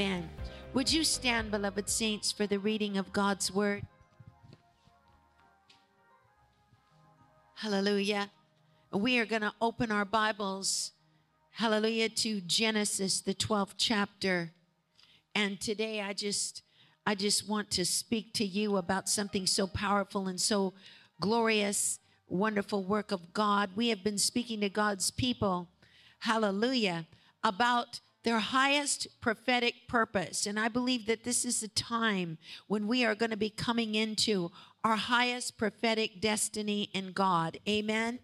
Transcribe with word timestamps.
Amen. 0.00 0.30
Would 0.74 0.92
you 0.92 1.02
stand, 1.02 1.50
beloved 1.50 1.88
saints, 1.88 2.30
for 2.30 2.46
the 2.46 2.60
reading 2.60 2.98
of 2.98 3.12
God's 3.12 3.50
word? 3.50 3.82
Hallelujah. 7.56 8.30
We 8.92 9.18
are 9.18 9.26
going 9.26 9.42
to 9.42 9.52
open 9.60 9.90
our 9.90 10.04
Bibles, 10.04 10.92
hallelujah, 11.50 12.10
to 12.10 12.40
Genesis, 12.42 13.20
the 13.20 13.34
12th 13.34 13.74
chapter. 13.76 14.52
And 15.34 15.60
today 15.60 16.00
I 16.00 16.12
just 16.12 16.62
I 17.04 17.16
just 17.16 17.48
want 17.48 17.68
to 17.72 17.84
speak 17.84 18.32
to 18.34 18.44
you 18.44 18.76
about 18.76 19.08
something 19.08 19.48
so 19.48 19.66
powerful 19.66 20.28
and 20.28 20.40
so 20.40 20.74
glorious, 21.20 21.98
wonderful 22.28 22.84
work 22.84 23.10
of 23.10 23.32
God. 23.32 23.70
We 23.74 23.88
have 23.88 24.04
been 24.04 24.18
speaking 24.18 24.60
to 24.60 24.68
God's 24.68 25.10
people, 25.10 25.66
hallelujah, 26.20 27.08
about 27.42 27.98
their 28.28 28.40
highest 28.40 29.08
prophetic 29.22 29.88
purpose. 29.88 30.44
And 30.44 30.60
I 30.60 30.68
believe 30.68 31.06
that 31.06 31.24
this 31.24 31.46
is 31.46 31.62
a 31.62 31.68
time 31.68 32.36
when 32.66 32.86
we 32.86 33.02
are 33.02 33.14
going 33.14 33.30
to 33.30 33.38
be 33.38 33.48
coming 33.48 33.94
into 33.94 34.52
our 34.84 34.96
highest 34.96 35.56
prophetic 35.56 36.20
destiny 36.20 36.90
in 36.92 37.12
God. 37.12 37.56
Amen. 37.66 38.18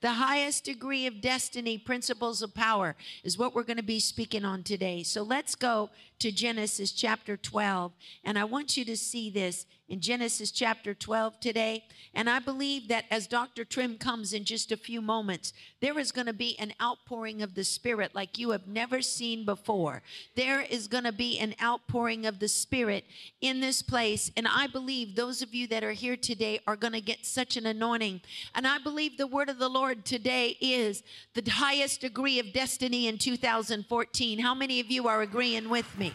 The 0.00 0.12
highest 0.12 0.62
degree 0.62 1.08
of 1.08 1.20
destiny, 1.20 1.76
principles 1.76 2.40
of 2.40 2.54
power, 2.54 2.94
is 3.24 3.36
what 3.36 3.52
we're 3.52 3.64
going 3.64 3.78
to 3.78 3.82
be 3.82 3.98
speaking 3.98 4.44
on 4.44 4.62
today. 4.62 5.02
So 5.02 5.24
let's 5.24 5.56
go 5.56 5.90
to 6.20 6.30
Genesis 6.30 6.92
chapter 6.92 7.36
12. 7.36 7.92
And 8.22 8.38
I 8.38 8.44
want 8.44 8.76
you 8.76 8.84
to 8.84 8.96
see 8.96 9.28
this 9.28 9.66
in 9.92 10.00
Genesis 10.00 10.50
chapter 10.50 10.94
12 10.94 11.38
today. 11.38 11.84
And 12.14 12.30
I 12.30 12.38
believe 12.38 12.88
that 12.88 13.04
as 13.10 13.26
Dr. 13.26 13.62
Trim 13.62 13.98
comes 13.98 14.32
in 14.32 14.46
just 14.46 14.72
a 14.72 14.76
few 14.78 15.02
moments, 15.02 15.52
there 15.82 15.98
is 15.98 16.12
going 16.12 16.28
to 16.28 16.32
be 16.32 16.58
an 16.58 16.72
outpouring 16.80 17.42
of 17.42 17.54
the 17.54 17.62
Spirit 17.62 18.14
like 18.14 18.38
you 18.38 18.52
have 18.52 18.66
never 18.66 19.02
seen 19.02 19.44
before. 19.44 20.00
There 20.34 20.62
is 20.62 20.88
going 20.88 21.04
to 21.04 21.12
be 21.12 21.38
an 21.38 21.54
outpouring 21.62 22.24
of 22.24 22.38
the 22.38 22.48
Spirit 22.48 23.04
in 23.42 23.60
this 23.60 23.82
place. 23.82 24.30
And 24.34 24.48
I 24.48 24.66
believe 24.66 25.14
those 25.14 25.42
of 25.42 25.54
you 25.54 25.66
that 25.66 25.84
are 25.84 25.92
here 25.92 26.16
today 26.16 26.60
are 26.66 26.76
going 26.76 26.94
to 26.94 27.02
get 27.02 27.26
such 27.26 27.58
an 27.58 27.66
anointing. 27.66 28.22
And 28.54 28.66
I 28.66 28.78
believe 28.78 29.18
the 29.18 29.26
word 29.26 29.50
of 29.50 29.58
the 29.58 29.68
Lord 29.68 30.06
today 30.06 30.56
is 30.58 31.02
the 31.34 31.50
highest 31.50 32.00
degree 32.00 32.38
of 32.38 32.54
destiny 32.54 33.08
in 33.08 33.18
2014. 33.18 34.38
How 34.38 34.54
many 34.54 34.80
of 34.80 34.90
you 34.90 35.06
are 35.06 35.20
agreeing 35.20 35.68
with 35.68 35.98
me? 35.98 36.14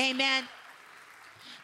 Amen. 0.00 0.44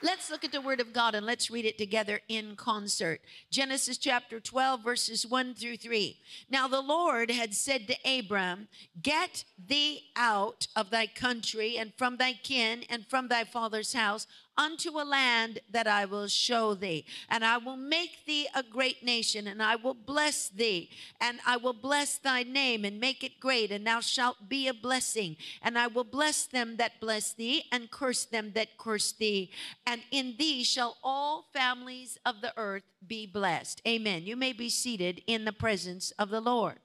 Let's 0.04 0.30
look 0.30 0.44
at 0.44 0.52
the 0.52 0.60
word 0.60 0.80
of 0.80 0.92
God 0.92 1.14
and 1.14 1.24
let's 1.24 1.50
read 1.50 1.64
it 1.64 1.78
together 1.78 2.20
in 2.28 2.56
concert. 2.56 3.22
Genesis 3.50 3.96
chapter 3.96 4.38
12, 4.38 4.84
verses 4.84 5.26
1 5.26 5.54
through 5.54 5.78
3. 5.78 6.18
Now 6.50 6.68
the 6.68 6.82
Lord 6.82 7.30
had 7.30 7.54
said 7.54 7.88
to 7.88 7.96
Abram, 8.18 8.68
Get 9.00 9.44
thee 9.56 10.10
out 10.14 10.66
of 10.76 10.90
thy 10.90 11.06
country 11.06 11.78
and 11.78 11.94
from 11.96 12.18
thy 12.18 12.34
kin 12.34 12.84
and 12.90 13.06
from 13.06 13.28
thy 13.28 13.44
father's 13.44 13.94
house 13.94 14.26
unto 14.56 14.98
a 14.98 15.04
land 15.04 15.58
that 15.70 15.86
I 15.86 16.04
will 16.04 16.28
show 16.28 16.74
thee. 16.74 17.04
And 17.28 17.44
I 17.44 17.58
will 17.58 17.76
make 17.76 18.24
thee 18.26 18.48
a 18.54 18.62
great 18.62 19.04
nation, 19.04 19.46
and 19.46 19.62
I 19.62 19.76
will 19.76 19.94
bless 19.94 20.48
thee, 20.48 20.90
and 21.20 21.38
I 21.46 21.56
will 21.56 21.72
bless 21.72 22.18
thy 22.18 22.42
name 22.42 22.84
and 22.84 23.00
make 23.00 23.24
it 23.24 23.40
great, 23.40 23.70
and 23.70 23.86
thou 23.86 24.00
shalt 24.00 24.48
be 24.48 24.68
a 24.68 24.74
blessing. 24.74 25.36
And 25.62 25.78
I 25.78 25.86
will 25.86 26.04
bless 26.04 26.46
them 26.46 26.76
that 26.76 27.00
bless 27.00 27.32
thee, 27.32 27.64
and 27.72 27.90
curse 27.90 28.24
them 28.24 28.52
that 28.54 28.78
curse 28.78 29.12
thee. 29.12 29.50
And 29.86 30.02
in 30.10 30.36
thee 30.38 30.64
shall 30.64 30.96
all 31.02 31.46
families 31.52 32.18
of 32.24 32.40
the 32.40 32.52
earth 32.56 32.84
be 33.06 33.26
blessed. 33.26 33.82
Amen. 33.86 34.24
You 34.24 34.36
may 34.36 34.52
be 34.52 34.68
seated 34.68 35.22
in 35.26 35.44
the 35.44 35.52
presence 35.52 36.12
of 36.18 36.30
the 36.30 36.40
Lord. 36.40 36.78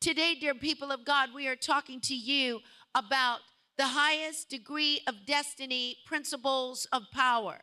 Today, 0.00 0.34
dear 0.38 0.54
people 0.54 0.92
of 0.92 1.04
God, 1.04 1.30
we 1.34 1.48
are 1.48 1.56
talking 1.56 2.00
to 2.02 2.14
you 2.14 2.60
about 2.94 3.40
the 3.76 3.88
highest 3.88 4.48
degree 4.48 5.00
of 5.06 5.26
destiny, 5.26 5.96
principles 6.06 6.86
of 6.92 7.02
power. 7.12 7.58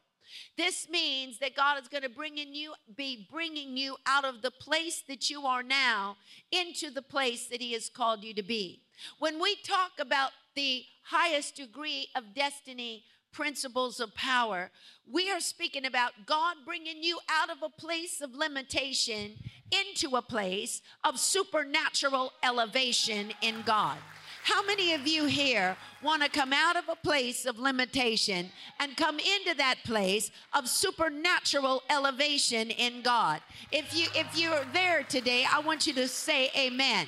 This 0.57 0.89
means 0.89 1.39
that 1.39 1.55
God 1.55 1.81
is 1.81 1.87
going 1.87 2.03
to 2.03 2.09
bring 2.09 2.37
in 2.37 2.53
you, 2.53 2.73
be 2.95 3.27
bringing 3.31 3.77
you 3.77 3.97
out 4.05 4.25
of 4.25 4.41
the 4.41 4.51
place 4.51 5.03
that 5.07 5.29
you 5.29 5.45
are 5.45 5.63
now 5.63 6.17
into 6.51 6.89
the 6.89 7.01
place 7.01 7.47
that 7.47 7.61
He 7.61 7.73
has 7.73 7.89
called 7.89 8.23
you 8.23 8.33
to 8.33 8.43
be. 8.43 8.81
When 9.19 9.41
we 9.41 9.55
talk 9.63 9.91
about 9.99 10.31
the 10.55 10.83
highest 11.03 11.55
degree 11.55 12.07
of 12.15 12.33
destiny, 12.35 13.03
principles 13.31 13.99
of 13.99 14.13
power, 14.15 14.69
we 15.11 15.29
are 15.31 15.39
speaking 15.39 15.85
about 15.85 16.11
God 16.25 16.57
bringing 16.65 17.03
you 17.03 17.19
out 17.29 17.49
of 17.49 17.57
a 17.63 17.81
place 17.81 18.21
of 18.21 18.35
limitation 18.35 19.33
into 19.71 20.15
a 20.15 20.21
place 20.21 20.81
of 21.03 21.19
supernatural 21.19 22.31
elevation 22.43 23.33
in 23.41 23.63
God. 23.65 23.97
How 24.43 24.61
many 24.61 24.93
of 24.93 25.07
you 25.07 25.23
here 25.23 25.77
want 26.01 26.21
to 26.21 26.29
come 26.29 26.51
out 26.51 26.75
of 26.75 26.89
a 26.89 26.97
place 26.97 27.45
of 27.45 27.59
limitation 27.59 28.49
and 28.77 28.97
come 28.97 29.17
into 29.17 29.55
that 29.55 29.75
place 29.85 30.31
of 30.51 30.67
supernatural 30.67 31.81
elevation 31.89 32.69
in 32.69 33.01
God? 33.03 33.39
If 33.71 33.95
you 33.95 34.07
if 34.13 34.37
you're 34.37 34.65
there 34.73 35.03
today, 35.03 35.45
I 35.49 35.59
want 35.59 35.87
you 35.87 35.93
to 35.93 36.09
say 36.09 36.51
amen. 36.57 37.07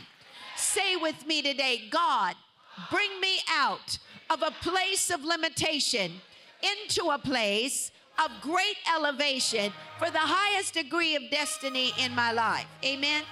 Say 0.55 0.95
with 0.95 1.27
me 1.27 1.41
today, 1.41 1.83
God, 1.89 2.35
bring 2.89 3.19
me 3.19 3.39
out 3.51 3.97
of 4.29 4.41
a 4.41 4.51
place 4.51 5.09
of 5.09 5.25
limitation 5.25 6.13
into 6.63 7.09
a 7.09 7.17
place 7.17 7.91
of 8.17 8.31
great 8.41 8.77
elevation 8.95 9.73
for 9.99 10.09
the 10.09 10.19
highest 10.19 10.73
degree 10.73 11.17
of 11.17 11.23
destiny 11.29 11.91
in 11.99 12.15
my 12.15 12.31
life. 12.31 12.67
Amen. 12.85 13.23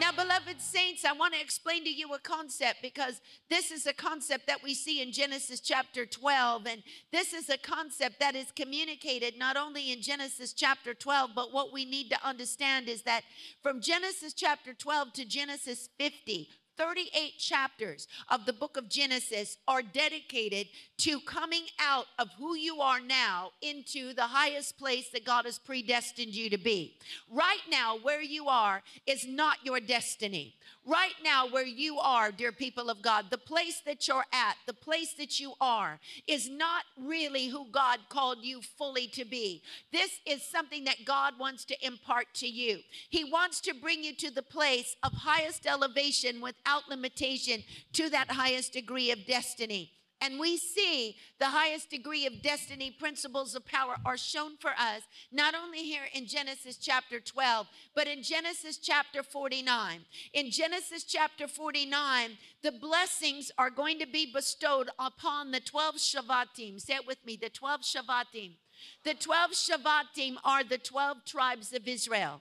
Now, 0.00 0.12
beloved 0.12 0.60
saints, 0.60 1.04
I 1.04 1.12
want 1.12 1.34
to 1.34 1.40
explain 1.40 1.82
to 1.82 1.90
you 1.90 2.14
a 2.14 2.20
concept 2.20 2.82
because 2.82 3.20
this 3.50 3.72
is 3.72 3.84
a 3.84 3.92
concept 3.92 4.46
that 4.46 4.62
we 4.62 4.72
see 4.72 5.02
in 5.02 5.10
Genesis 5.10 5.58
chapter 5.58 6.06
12. 6.06 6.68
And 6.68 6.82
this 7.10 7.32
is 7.32 7.50
a 7.50 7.58
concept 7.58 8.20
that 8.20 8.36
is 8.36 8.52
communicated 8.52 9.36
not 9.36 9.56
only 9.56 9.90
in 9.90 10.00
Genesis 10.00 10.52
chapter 10.52 10.94
12, 10.94 11.30
but 11.34 11.52
what 11.52 11.72
we 11.72 11.84
need 11.84 12.10
to 12.10 12.26
understand 12.26 12.88
is 12.88 13.02
that 13.02 13.22
from 13.60 13.80
Genesis 13.80 14.34
chapter 14.34 14.72
12 14.72 15.14
to 15.14 15.24
Genesis 15.24 15.88
50, 15.98 16.48
38 16.78 17.38
chapters 17.38 18.06
of 18.28 18.46
the 18.46 18.52
book 18.52 18.76
of 18.76 18.88
Genesis 18.88 19.58
are 19.66 19.82
dedicated 19.82 20.68
to 20.98 21.20
coming 21.20 21.64
out 21.80 22.06
of 22.18 22.28
who 22.38 22.54
you 22.54 22.80
are 22.80 23.00
now 23.00 23.50
into 23.60 24.14
the 24.14 24.22
highest 24.22 24.78
place 24.78 25.08
that 25.10 25.24
God 25.24 25.44
has 25.44 25.58
predestined 25.58 26.34
you 26.34 26.48
to 26.50 26.58
be. 26.58 26.96
Right 27.30 27.60
now, 27.68 27.98
where 28.00 28.22
you 28.22 28.48
are 28.48 28.82
is 29.06 29.26
not 29.26 29.58
your 29.64 29.80
destiny 29.80 30.54
right 30.88 31.14
now 31.22 31.46
where 31.46 31.66
you 31.66 31.98
are, 31.98 32.32
dear 32.32 32.50
people 32.50 32.88
of 32.88 33.02
God, 33.02 33.26
the 33.30 33.38
place 33.38 33.82
that 33.84 34.08
you're 34.08 34.24
at, 34.32 34.56
the 34.66 34.72
place 34.72 35.12
that 35.14 35.38
you 35.38 35.52
are, 35.60 36.00
is 36.26 36.48
not 36.48 36.84
really 36.98 37.48
who 37.48 37.66
God 37.70 37.98
called 38.08 38.38
you 38.40 38.60
fully 38.62 39.06
to 39.08 39.24
be. 39.24 39.62
This 39.92 40.18
is 40.26 40.42
something 40.42 40.84
that 40.84 41.04
God 41.04 41.34
wants 41.38 41.64
to 41.66 41.86
impart 41.86 42.26
to 42.36 42.48
you. 42.48 42.78
He 43.10 43.24
wants 43.24 43.60
to 43.62 43.74
bring 43.74 44.02
you 44.02 44.14
to 44.16 44.30
the 44.30 44.42
place 44.42 44.96
of 45.02 45.12
highest 45.12 45.66
elevation 45.66 46.40
without 46.40 46.67
limitation 46.88 47.62
to 47.94 48.10
that 48.10 48.30
highest 48.30 48.72
degree 48.72 49.10
of 49.10 49.26
destiny. 49.26 49.92
And 50.20 50.40
we 50.40 50.56
see 50.56 51.16
the 51.38 51.46
highest 51.46 51.90
degree 51.90 52.26
of 52.26 52.42
destiny 52.42 52.90
principles 52.90 53.54
of 53.54 53.64
power 53.64 53.96
are 54.04 54.16
shown 54.16 54.56
for 54.56 54.70
us, 54.70 55.02
not 55.30 55.54
only 55.54 55.84
here 55.84 56.08
in 56.12 56.26
Genesis 56.26 56.76
chapter 56.76 57.20
12, 57.20 57.68
but 57.94 58.08
in 58.08 58.24
Genesis 58.24 58.78
chapter 58.78 59.22
49. 59.22 60.00
In 60.32 60.50
Genesis 60.50 61.04
chapter 61.04 61.46
49, 61.46 62.30
the 62.62 62.72
blessings 62.72 63.52
are 63.58 63.70
going 63.70 64.00
to 64.00 64.08
be 64.08 64.32
bestowed 64.32 64.90
upon 64.98 65.52
the 65.52 65.60
12 65.60 65.96
Shavatim. 65.96 66.80
Say 66.80 66.94
it 66.94 67.06
with 67.06 67.24
me 67.24 67.38
the 67.40 67.48
12 67.48 67.82
Shavatim. 67.82 68.56
The 69.04 69.14
12 69.14 69.52
Shavatim 69.52 70.36
are 70.42 70.64
the 70.64 70.78
12 70.78 71.24
tribes 71.26 71.72
of 71.72 71.86
Israel. 71.86 72.40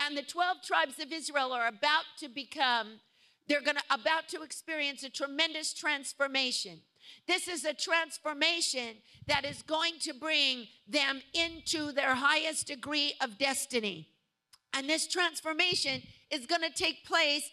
And 0.00 0.16
the 0.16 0.22
12 0.22 0.58
tribes 0.66 0.98
of 0.98 1.12
Israel 1.12 1.52
are 1.52 1.68
about 1.68 2.04
to 2.18 2.28
become, 2.28 3.00
they're 3.48 3.62
going 3.62 3.76
to 3.76 3.94
about 3.94 4.28
to 4.28 4.42
experience 4.42 5.02
a 5.02 5.10
tremendous 5.10 5.74
transformation. 5.74 6.80
This 7.26 7.48
is 7.48 7.64
a 7.64 7.74
transformation 7.74 8.96
that 9.26 9.44
is 9.44 9.62
going 9.62 9.94
to 10.00 10.14
bring 10.14 10.66
them 10.88 11.20
into 11.34 11.92
their 11.92 12.14
highest 12.14 12.66
degree 12.66 13.14
of 13.20 13.38
destiny. 13.38 14.08
And 14.72 14.88
this 14.88 15.06
transformation 15.06 16.02
is 16.34 16.46
going 16.46 16.62
to 16.62 16.70
take 16.70 17.06
place 17.06 17.50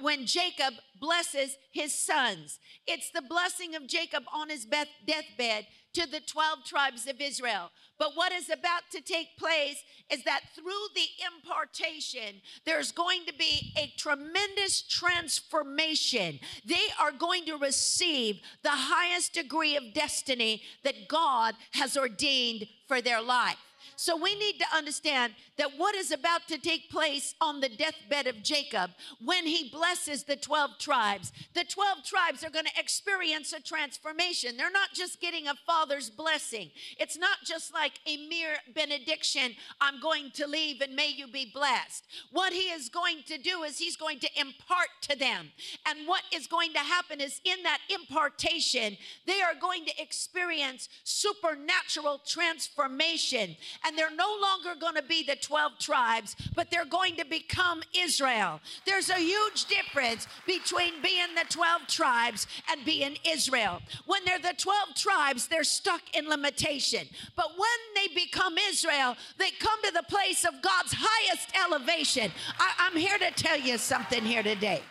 when 0.00 0.26
Jacob 0.26 0.74
blesses 1.00 1.56
his 1.72 1.94
sons. 1.94 2.58
It's 2.86 3.10
the 3.10 3.22
blessing 3.22 3.74
of 3.74 3.86
Jacob 3.86 4.24
on 4.32 4.50
his 4.50 4.64
deathbed 4.64 5.66
to 5.94 6.06
the 6.06 6.20
12 6.20 6.64
tribes 6.64 7.06
of 7.06 7.20
Israel. 7.20 7.70
But 7.98 8.12
what 8.14 8.30
is 8.32 8.50
about 8.50 8.82
to 8.92 9.00
take 9.00 9.36
place 9.38 9.82
is 10.10 10.22
that 10.24 10.42
through 10.54 10.86
the 10.94 11.06
impartation, 11.34 12.40
there's 12.64 12.92
going 12.92 13.24
to 13.26 13.34
be 13.34 13.72
a 13.76 13.92
tremendous 13.96 14.82
transformation. 14.82 16.38
They 16.64 16.86
are 17.00 17.12
going 17.12 17.44
to 17.46 17.56
receive 17.56 18.40
the 18.62 18.70
highest 18.70 19.32
degree 19.34 19.76
of 19.76 19.94
destiny 19.94 20.62
that 20.84 21.08
God 21.08 21.54
has 21.72 21.96
ordained 21.96 22.66
for 22.86 23.00
their 23.00 23.22
life. 23.22 23.56
So 24.00 24.16
we 24.16 24.36
need 24.36 24.60
to 24.60 24.76
understand 24.76 25.32
that 25.56 25.70
what 25.76 25.96
is 25.96 26.12
about 26.12 26.46
to 26.46 26.58
take 26.58 26.88
place 26.88 27.34
on 27.40 27.58
the 27.58 27.68
deathbed 27.68 28.28
of 28.28 28.44
Jacob 28.44 28.92
when 29.24 29.44
he 29.44 29.70
blesses 29.70 30.22
the 30.22 30.36
12 30.36 30.78
tribes, 30.78 31.32
the 31.52 31.64
12 31.64 32.04
tribes 32.04 32.44
are 32.44 32.50
going 32.50 32.66
to 32.66 32.80
experience 32.80 33.52
a 33.52 33.60
transformation. 33.60 34.56
They're 34.56 34.70
not 34.70 34.90
just 34.94 35.20
getting 35.20 35.48
a 35.48 35.54
father's 35.66 36.10
blessing, 36.10 36.70
it's 36.96 37.18
not 37.18 37.38
just 37.44 37.74
like 37.74 37.94
a 38.06 38.28
mere 38.28 38.58
benediction, 38.72 39.56
I'm 39.80 40.00
going 40.00 40.30
to 40.34 40.46
leave 40.46 40.80
and 40.80 40.94
may 40.94 41.08
you 41.08 41.26
be 41.26 41.50
blessed. 41.52 42.04
What 42.30 42.52
he 42.52 42.70
is 42.70 42.88
going 42.88 43.24
to 43.26 43.36
do 43.36 43.64
is 43.64 43.78
he's 43.78 43.96
going 43.96 44.20
to 44.20 44.30
impart 44.38 44.90
to 45.08 45.18
them. 45.18 45.50
And 45.86 46.06
what 46.06 46.22
is 46.32 46.46
going 46.46 46.72
to 46.74 46.78
happen 46.78 47.20
is 47.20 47.40
in 47.44 47.64
that 47.64 47.80
impartation, 47.90 48.96
they 49.26 49.40
are 49.40 49.58
going 49.60 49.86
to 49.86 50.00
experience 50.00 50.88
supernatural 51.02 52.20
transformation 52.24 53.56
and 53.88 53.96
they're 53.96 54.14
no 54.14 54.36
longer 54.42 54.78
going 54.78 54.96
to 54.96 55.02
be 55.02 55.22
the 55.22 55.34
12 55.34 55.78
tribes, 55.78 56.36
but 56.54 56.70
they're 56.70 56.84
going 56.84 57.16
to 57.16 57.24
become 57.24 57.82
Israel. 57.98 58.60
There's 58.84 59.08
a 59.08 59.18
huge 59.18 59.64
difference 59.64 60.28
between 60.46 61.00
being 61.02 61.34
the 61.34 61.46
12 61.48 61.86
tribes 61.86 62.46
and 62.70 62.84
being 62.84 63.16
Israel. 63.26 63.80
When 64.04 64.22
they're 64.26 64.38
the 64.38 64.54
12 64.58 64.94
tribes, 64.94 65.48
they're 65.48 65.64
stuck 65.64 66.02
in 66.14 66.28
limitation. 66.28 67.08
But 67.34 67.52
when 67.56 67.78
they 67.94 68.14
become 68.14 68.56
Israel, 68.68 69.16
they 69.38 69.50
come 69.58 69.80
to 69.84 69.92
the 69.92 70.02
place 70.02 70.44
of 70.44 70.60
God's 70.60 70.94
highest 70.94 71.48
elevation. 71.56 72.30
I, 72.58 72.90
am 72.92 72.96
here 72.96 73.16
to 73.16 73.30
tell 73.42 73.58
you 73.58 73.78
something 73.78 74.22
here 74.22 74.42
today. 74.42 74.82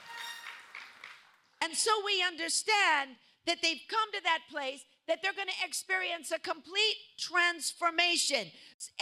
And 1.63 1.75
so 1.75 1.91
we 2.03 2.23
understand 2.23 3.11
that 3.45 3.57
they've 3.61 3.81
come 3.87 4.11
to 4.13 4.23
that 4.23 4.39
place 4.49 4.83
that 5.07 5.23
they're 5.23 5.33
going 5.33 5.47
to 5.47 5.65
experience 5.65 6.31
a 6.31 6.39
complete 6.39 6.97
transformation. 7.17 8.51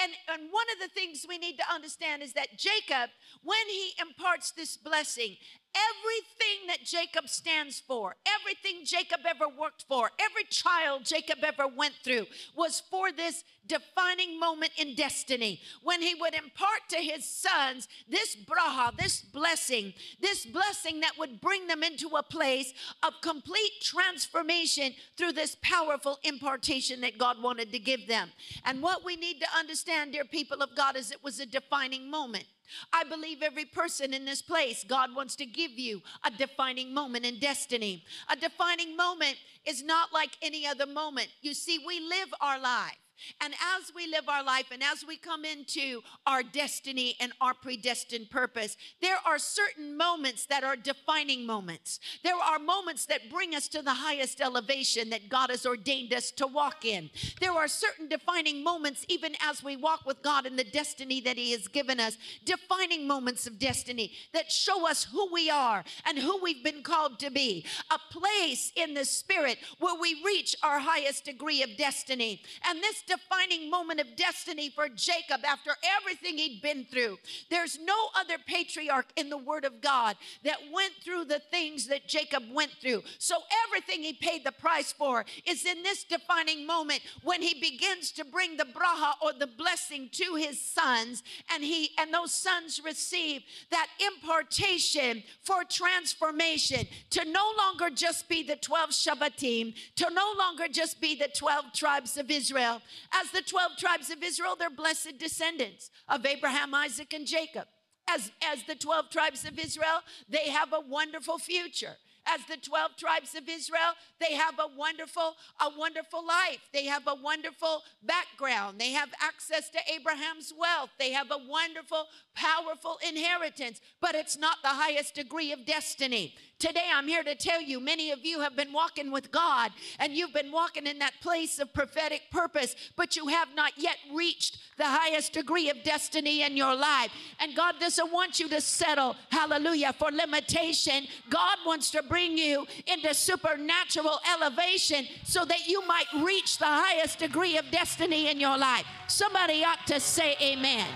And, 0.02 0.12
and 0.32 0.44
one 0.52 0.66
of 0.74 0.80
the 0.80 0.94
things 0.94 1.26
we 1.28 1.38
need 1.38 1.58
to 1.58 1.74
understand 1.74 2.22
is 2.22 2.34
that 2.34 2.58
Jacob, 2.58 3.10
when 3.44 3.68
he 3.68 3.92
imparts 4.00 4.52
this 4.52 4.78
blessing, 4.78 5.38
everything 5.76 6.68
that 6.68 6.84
Jacob 6.86 7.28
stands 7.28 7.80
for, 7.80 8.16
everything 8.40 8.86
Jacob 8.86 9.22
ever 9.28 9.48
worked 9.48 9.84
for, 9.88 10.10
every 10.20 10.46
child 10.46 11.06
Jacob 11.06 11.40
ever 11.44 11.68
went 11.68 11.96
through 12.04 12.26
was 12.56 12.82
for 12.90 13.12
this 13.12 13.44
defining 13.68 14.40
moment 14.40 14.72
in 14.78 14.96
destiny 14.96 15.60
when 15.82 16.02
he 16.02 16.16
would 16.16 16.34
impart 16.34 16.82
to 16.90 16.98
his 16.98 17.26
sons 17.26 17.88
this 18.08 18.36
braha, 18.36 18.96
this 18.98 19.22
blessing, 19.22 19.94
this 20.22 20.46
blessing 20.46 21.00
that 21.00 21.18
would 21.18 21.42
bring 21.42 21.68
them 21.68 21.84
into 21.84 22.08
a 22.10 22.24
place 22.24 22.74
of 23.04 23.14
complete 23.22 23.72
transformation 23.82 24.94
through 25.18 25.32
this 25.32 25.58
powerful 25.62 26.20
impartation 26.24 27.02
that 27.02 27.18
God 27.18 27.42
wanted 27.42 27.72
to 27.72 27.80
give 27.80 28.08
them. 28.08 28.30
And 28.66 28.82
what 28.82 29.04
we 29.04 29.16
need 29.16 29.40
to 29.42 29.48
understand, 29.58 30.14
dear 30.14 30.26
people 30.26 30.62
of 30.62 30.76
God, 30.76 30.96
is 30.96 31.12
it 31.12 31.24
was 31.24 31.40
a 31.40 31.46
defining 31.46 32.10
moment. 32.10 32.46
I 32.92 33.04
believe 33.04 33.42
every 33.42 33.66
person 33.66 34.14
in 34.14 34.26
this 34.26 34.42
place, 34.42 34.84
God 34.84 35.16
wants 35.16 35.36
to 35.38 35.46
give 35.46 35.72
you 35.72 36.02
a 36.24 36.32
defining 36.32 36.94
moment 36.94 37.26
in 37.26 37.40
destiny. 37.40 38.04
A 38.30 38.36
defining 38.36 38.96
moment 38.98 39.38
is 39.66 39.84
not 39.84 40.14
like 40.14 40.38
any 40.42 40.66
other 40.66 40.86
moment. 40.86 41.28
You 41.42 41.54
see, 41.54 41.80
we 41.86 42.00
live 42.00 42.34
our 42.42 42.60
life. 42.60 42.98
And 43.42 43.54
as 43.78 43.94
we 43.96 44.08
live 44.08 44.28
our 44.28 44.44
life 44.44 44.68
and 44.72 44.84
as 44.84 45.06
we 45.08 45.18
come 45.18 45.46
into 45.46 46.02
our 46.26 46.44
destiny 46.44 47.16
and 47.20 47.32
our 47.42 47.54
predestined 47.54 48.30
purpose, 48.30 48.78
there 49.02 49.18
are 49.26 49.40
certain 49.40 49.98
moments 49.98 50.46
that 50.48 50.64
are 50.64 50.76
defining 50.76 51.46
moments. 51.46 52.00
There 52.24 52.36
are 52.36 52.60
moments 52.60 53.06
that 53.08 53.30
bring 53.30 53.56
us 53.56 53.68
to 53.70 53.82
the 53.82 53.94
highest 53.94 54.42
elevation 54.42 55.10
that 55.10 55.30
God 55.30 55.50
has 55.50 55.66
ordained 55.66 56.14
us 56.14 56.32
to 56.32 56.48
walk 56.48 56.86
in. 56.86 57.10
There 57.40 57.52
are 57.52 57.68
certain 57.68 58.08
defining 58.08 58.64
moments, 58.64 59.06
even 59.10 59.36
as 59.42 59.64
we 59.64 59.76
walk 59.76 60.06
with 60.06 60.22
God 60.22 60.46
in 60.46 60.56
the 60.56 60.64
destiny 60.64 61.22
that 61.22 61.38
He 61.38 61.52
has 61.52 61.68
given 61.68 62.00
us, 62.00 62.18
defining 62.44 63.08
moments 63.08 63.48
of 63.48 63.60
destiny 63.60 64.12
that 64.34 64.52
show 64.52 64.90
us 64.90 65.04
who 65.06 65.32
we 65.32 65.50
are 65.50 65.84
and 66.06 66.18
who 66.18 66.40
we've 66.42 66.64
been 66.64 66.84
called 66.84 67.20
to 67.20 67.30
be. 67.30 67.66
A 67.92 68.00
place 68.12 68.72
in 68.76 68.94
the 68.94 69.06
Spirit 69.06 69.58
where 69.80 70.00
we 70.00 70.22
reach 70.26 70.56
our 70.64 70.80
highest 70.80 71.26
degree 71.26 71.64
of 71.64 71.78
destiny. 71.78 72.42
And 72.68 72.82
this 72.82 73.02
defining 73.08 73.70
moment 73.70 74.00
of 74.00 74.16
destiny 74.16 74.70
for 74.70 74.88
Jacob 74.90 75.42
after 75.46 75.72
everything 76.00 76.38
he'd 76.38 76.62
been 76.62 76.86
through. 76.86 77.18
There's 77.50 77.80
no 77.80 77.96
other 78.16 78.36
patriarch 78.46 79.08
in 79.16 79.30
the 79.30 79.38
Word 79.38 79.66
of 79.66 79.82
God 79.82 80.16
that 80.44 80.58
went 80.74 80.94
through 81.04 81.26
the 81.26 81.42
things 81.52 81.88
that 81.88 82.08
Jacob 82.08 82.44
went 82.52 82.72
through. 82.82 83.04
So 83.20 83.38
everything 83.68 84.04
he 84.04 84.14
paid 84.14 84.44
the 84.44 84.52
price 84.52 84.92
for 84.92 85.26
is 85.46 85.66
in 85.66 85.84
this 85.84 86.04
defining 86.04 86.66
moment 86.66 87.02
when 87.24 87.42
he 87.42 87.60
begins 87.60 88.12
to 88.14 88.26
bring 88.26 88.58
the 88.58 88.66
braha 88.66 89.14
or 89.24 89.34
the 89.34 89.48
blessing 89.48 90.10
to 90.14 90.36
his 90.36 90.60
sons, 90.60 91.24
and 91.54 91.64
he 91.64 91.92
and 91.98 92.14
those 92.14 92.32
sons 92.34 92.82
receive 92.84 93.44
that 93.72 93.88
impartation 94.00 95.24
for 95.42 95.64
transformation 95.64 96.88
to 97.10 97.24
no 97.26 97.52
longer 97.58 97.90
just 97.94 98.28
be 98.30 98.44
the 98.44 98.56
12 98.56 98.90
Shavatim, 98.90 99.74
to 99.96 100.10
no 100.12 100.34
longer 100.38 100.68
just 100.70 101.02
be 101.02 101.16
the 101.16 101.28
12 101.28 101.74
tribes 101.74 102.18
of 102.18 102.30
Israel, 102.32 102.82
as 103.14 103.32
the 103.32 103.42
12 103.42 103.78
tribes 103.78 104.10
of 104.10 104.24
Israel, 104.24 104.56
they're 104.58 104.70
blessed 104.70 105.18
descendants 105.18 105.90
of 106.08 106.26
Abraham, 106.26 106.74
Isaac, 106.74 107.14
and 107.14 107.26
Jacob. 107.26 107.68
As, 108.08 108.32
as 108.44 108.64
the 108.64 108.76
12 108.76 109.10
tribes 109.10 109.46
of 109.46 109.58
Israel, 109.58 110.02
they 110.30 110.50
have 110.50 110.74
a 110.74 110.80
wonderful 110.80 111.40
future 111.40 111.96
as 112.28 112.42
the 112.46 112.58
12 112.58 112.98
tribes 112.98 113.36
of 113.36 113.48
Israel, 113.48 113.94
they 114.20 114.34
have 114.36 114.56
a 114.60 114.76
wonderful, 114.76 115.36
a 115.62 115.70
wonderful 115.78 116.26
life. 116.26 116.60
They 116.74 116.86
have 116.86 117.04
a 117.08 117.16
wonderful 117.16 117.84
background. 118.04 118.80
They 118.80 118.92
have 118.92 119.10
access 119.22 119.70
to 119.70 119.80
Abraham's 119.94 120.54
wealth. 120.58 120.90
They 120.98 121.12
have 121.12 121.32
a 121.32 121.40
wonderful, 121.48 122.08
powerful 122.36 122.98
inheritance, 123.08 123.80
but 124.02 124.16
it's 124.16 124.38
not 124.38 124.58
the 124.64 124.70
highest 124.70 125.16
degree 125.16 125.52
of 125.52 125.66
destiny. 125.66 126.36
Today, 126.58 126.86
I'm 126.94 127.08
here 127.08 127.22
to 127.22 127.36
tell 127.36 127.62
you 127.62 127.82
many 127.82 128.12
of 128.12 128.26
you 128.26 128.40
have 128.40 128.56
been 128.56 128.72
walking 128.72 129.12
with 129.12 129.30
God 129.30 129.72
and 130.00 130.14
you've 130.14 130.34
been 130.34 130.54
walking 130.54 130.88
in 130.88 131.00
that 131.00 131.12
place 131.22 131.60
of 131.60 131.74
prophetic 131.74 132.22
purpose, 132.32 132.78
but 132.96 133.18
you 133.18 133.28
have 133.28 133.50
not 133.56 133.74
yet 133.76 133.98
reached 134.14 134.60
the 134.78 134.86
highest 134.86 135.34
degree 135.34 135.70
of 135.70 135.84
destiny 135.84 136.44
in 136.44 136.56
your 136.56 136.74
life. 136.74 137.12
And 137.42 137.58
God 137.58 137.76
doesn't 137.82 138.10
want 138.10 138.40
you 138.40 138.48
to 138.50 138.62
settle, 138.62 139.18
hallelujah, 139.32 139.92
for 140.00 140.12
limitation. 140.12 141.08
God 141.30 141.58
wants 141.66 141.92
to 141.92 142.02
bring 142.04 142.38
you 142.38 142.66
into 142.88 143.14
supernatural 143.14 144.20
elevation 144.34 145.08
so 145.26 145.44
that 145.44 145.68
you 145.68 145.86
might 145.86 146.08
reach 146.24 146.58
the 146.58 146.66
highest 146.66 147.20
degree 147.20 147.58
of 147.58 147.70
destiny 147.70 148.30
in 148.30 148.40
your 148.40 148.58
life. 148.58 148.86
Somebody 149.10 149.66
ought 149.66 149.86
to 149.88 150.00
say, 150.00 150.36
Amen. 150.42 150.88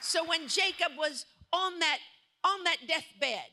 So 0.00 0.22
when 0.26 0.48
Jacob 0.48 0.92
was 0.98 1.24
on 1.50 1.78
that 1.78 1.98
on 2.44 2.64
that 2.64 2.78
deathbed 2.86 3.50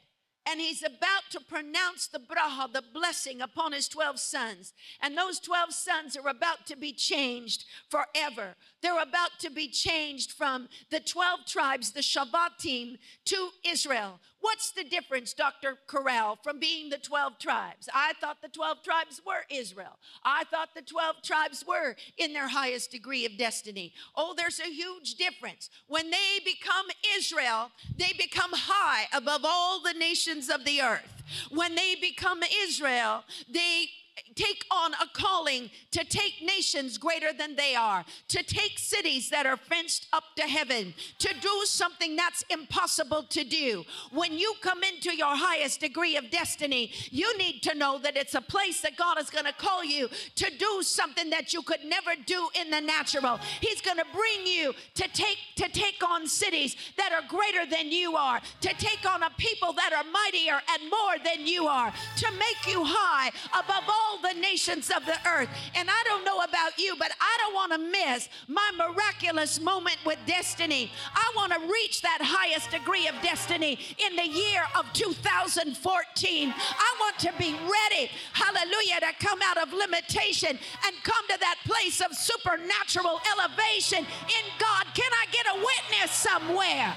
and 0.49 0.59
he's 0.59 0.81
about 0.81 1.29
to 1.31 1.39
pronounce 1.39 2.07
the 2.07 2.19
braha, 2.19 2.71
the 2.71 2.83
blessing 2.93 3.41
upon 3.41 3.73
his 3.73 3.87
12 3.87 4.19
sons. 4.19 4.73
And 4.99 5.15
those 5.15 5.39
12 5.39 5.71
sons 5.71 6.17
are 6.17 6.27
about 6.27 6.65
to 6.67 6.75
be 6.75 6.93
changed 6.93 7.65
forever. 7.89 8.55
They're 8.81 9.01
about 9.01 9.39
to 9.39 9.51
be 9.51 9.67
changed 9.67 10.31
from 10.31 10.67
the 10.89 10.99
12 10.99 11.45
tribes, 11.45 11.91
the 11.91 12.01
Shavatim, 12.01 12.97
to 13.25 13.49
Israel. 13.63 14.19
What's 14.41 14.71
the 14.71 14.83
difference, 14.83 15.33
Dr. 15.33 15.77
Corral, 15.85 16.37
from 16.43 16.59
being 16.59 16.89
the 16.89 16.97
12 16.97 17.37
tribes? 17.37 17.87
I 17.93 18.13
thought 18.19 18.41
the 18.41 18.49
12 18.49 18.83
tribes 18.83 19.21
were 19.25 19.45
Israel. 19.49 19.99
I 20.25 20.45
thought 20.45 20.69
the 20.75 20.81
12 20.81 21.17
tribes 21.23 21.63
were 21.67 21.95
in 22.17 22.33
their 22.33 22.47
highest 22.47 22.91
degree 22.91 23.25
of 23.25 23.37
destiny. 23.37 23.93
Oh, 24.15 24.33
there's 24.35 24.59
a 24.59 24.69
huge 24.69 25.15
difference. 25.15 25.69
When 25.87 26.09
they 26.09 26.39
become 26.43 26.87
Israel, 27.15 27.71
they 27.97 28.13
become 28.17 28.51
high 28.53 29.05
above 29.13 29.41
all 29.45 29.81
the 29.81 29.93
nations 29.93 30.49
of 30.49 30.65
the 30.65 30.81
earth. 30.81 31.23
When 31.51 31.75
they 31.75 31.95
become 31.95 32.41
Israel, 32.63 33.23
they 33.47 33.89
take 34.35 34.65
on 34.71 34.93
a 34.93 35.07
calling 35.13 35.69
to 35.91 36.03
take 36.03 36.41
nations 36.41 36.97
greater 36.97 37.33
than 37.33 37.55
they 37.55 37.75
are, 37.75 38.05
to 38.29 38.43
take 38.43 38.77
cities 38.79 39.29
that 39.29 39.45
are 39.45 39.57
fenced 39.57 40.07
up 40.13 40.23
to 40.35 40.43
heaven, 40.43 40.93
to 41.19 41.33
do 41.41 41.61
something 41.65 42.15
that's 42.15 42.43
impossible 42.49 43.23
to 43.23 43.43
do. 43.43 43.83
When 44.11 44.33
you 44.33 44.53
come 44.61 44.83
into 44.83 45.15
your 45.15 45.35
highest 45.35 45.79
degree 45.79 46.17
of 46.17 46.29
destiny, 46.29 46.91
you 47.09 47.37
need 47.37 47.61
to 47.63 47.75
know 47.75 47.99
that 47.99 48.17
it's 48.17 48.35
a 48.35 48.41
place 48.41 48.81
that 48.81 48.97
God 48.97 49.19
is 49.19 49.29
going 49.29 49.45
to 49.45 49.53
call 49.53 49.83
you 49.83 50.09
to 50.35 50.51
do 50.57 50.81
something 50.83 51.29
that 51.29 51.53
you 51.53 51.61
could 51.61 51.83
never 51.85 52.11
do 52.25 52.47
in 52.59 52.69
the 52.69 52.81
natural. 52.81 53.39
He's 53.59 53.81
going 53.81 53.97
to 53.97 54.05
bring 54.13 54.45
you 54.45 54.73
to 54.95 55.07
take 55.13 55.37
to 55.55 55.69
take 55.69 56.01
on 56.07 56.27
cities 56.27 56.75
that 56.97 57.11
are 57.11 57.27
greater 57.27 57.69
than 57.69 57.91
you 57.91 58.15
are, 58.15 58.41
to 58.61 58.69
take 58.75 59.05
on 59.09 59.23
a 59.23 59.29
people 59.37 59.73
that 59.73 59.93
are 59.93 60.03
mightier 60.11 60.59
and 60.73 60.89
more 60.89 61.17
than 61.23 61.45
you 61.45 61.67
are, 61.67 61.93
to 62.17 62.31
make 62.31 62.73
you 62.73 62.83
high 62.83 63.29
above 63.53 63.83
all 64.01 64.21
the 64.21 64.39
nations 64.39 64.89
of 64.95 65.05
the 65.05 65.17
earth. 65.27 65.49
And 65.75 65.89
I 65.89 66.03
don't 66.05 66.25
know 66.25 66.39
about 66.39 66.77
you, 66.77 66.95
but 66.97 67.11
I 67.19 67.37
don't 67.39 67.53
want 67.53 67.71
to 67.73 67.77
miss 67.77 68.29
my 68.47 68.71
miraculous 68.77 69.59
moment 69.59 69.97
with 70.05 70.19
destiny. 70.25 70.91
I 71.13 71.31
want 71.35 71.53
to 71.53 71.59
reach 71.59 72.01
that 72.01 72.19
highest 72.21 72.71
degree 72.71 73.07
of 73.07 73.15
destiny 73.21 73.79
in 74.09 74.15
the 74.15 74.27
year 74.27 74.63
of 74.77 74.91
2014. 74.93 76.53
I 76.57 76.95
want 76.99 77.19
to 77.19 77.33
be 77.37 77.53
ready, 77.53 78.11
hallelujah, 78.33 78.99
to 79.01 79.25
come 79.25 79.39
out 79.43 79.57
of 79.57 79.73
limitation 79.73 80.57
and 80.85 80.95
come 81.03 81.27
to 81.29 81.37
that 81.39 81.57
place 81.65 82.01
of 82.01 82.15
supernatural 82.15 83.19
elevation 83.37 83.99
in 83.99 84.45
God. 84.59 84.85
Can 84.93 85.11
I 85.11 85.25
get 85.31 85.45
a 85.47 85.55
witness 85.55 86.11
somewhere? 86.11 86.95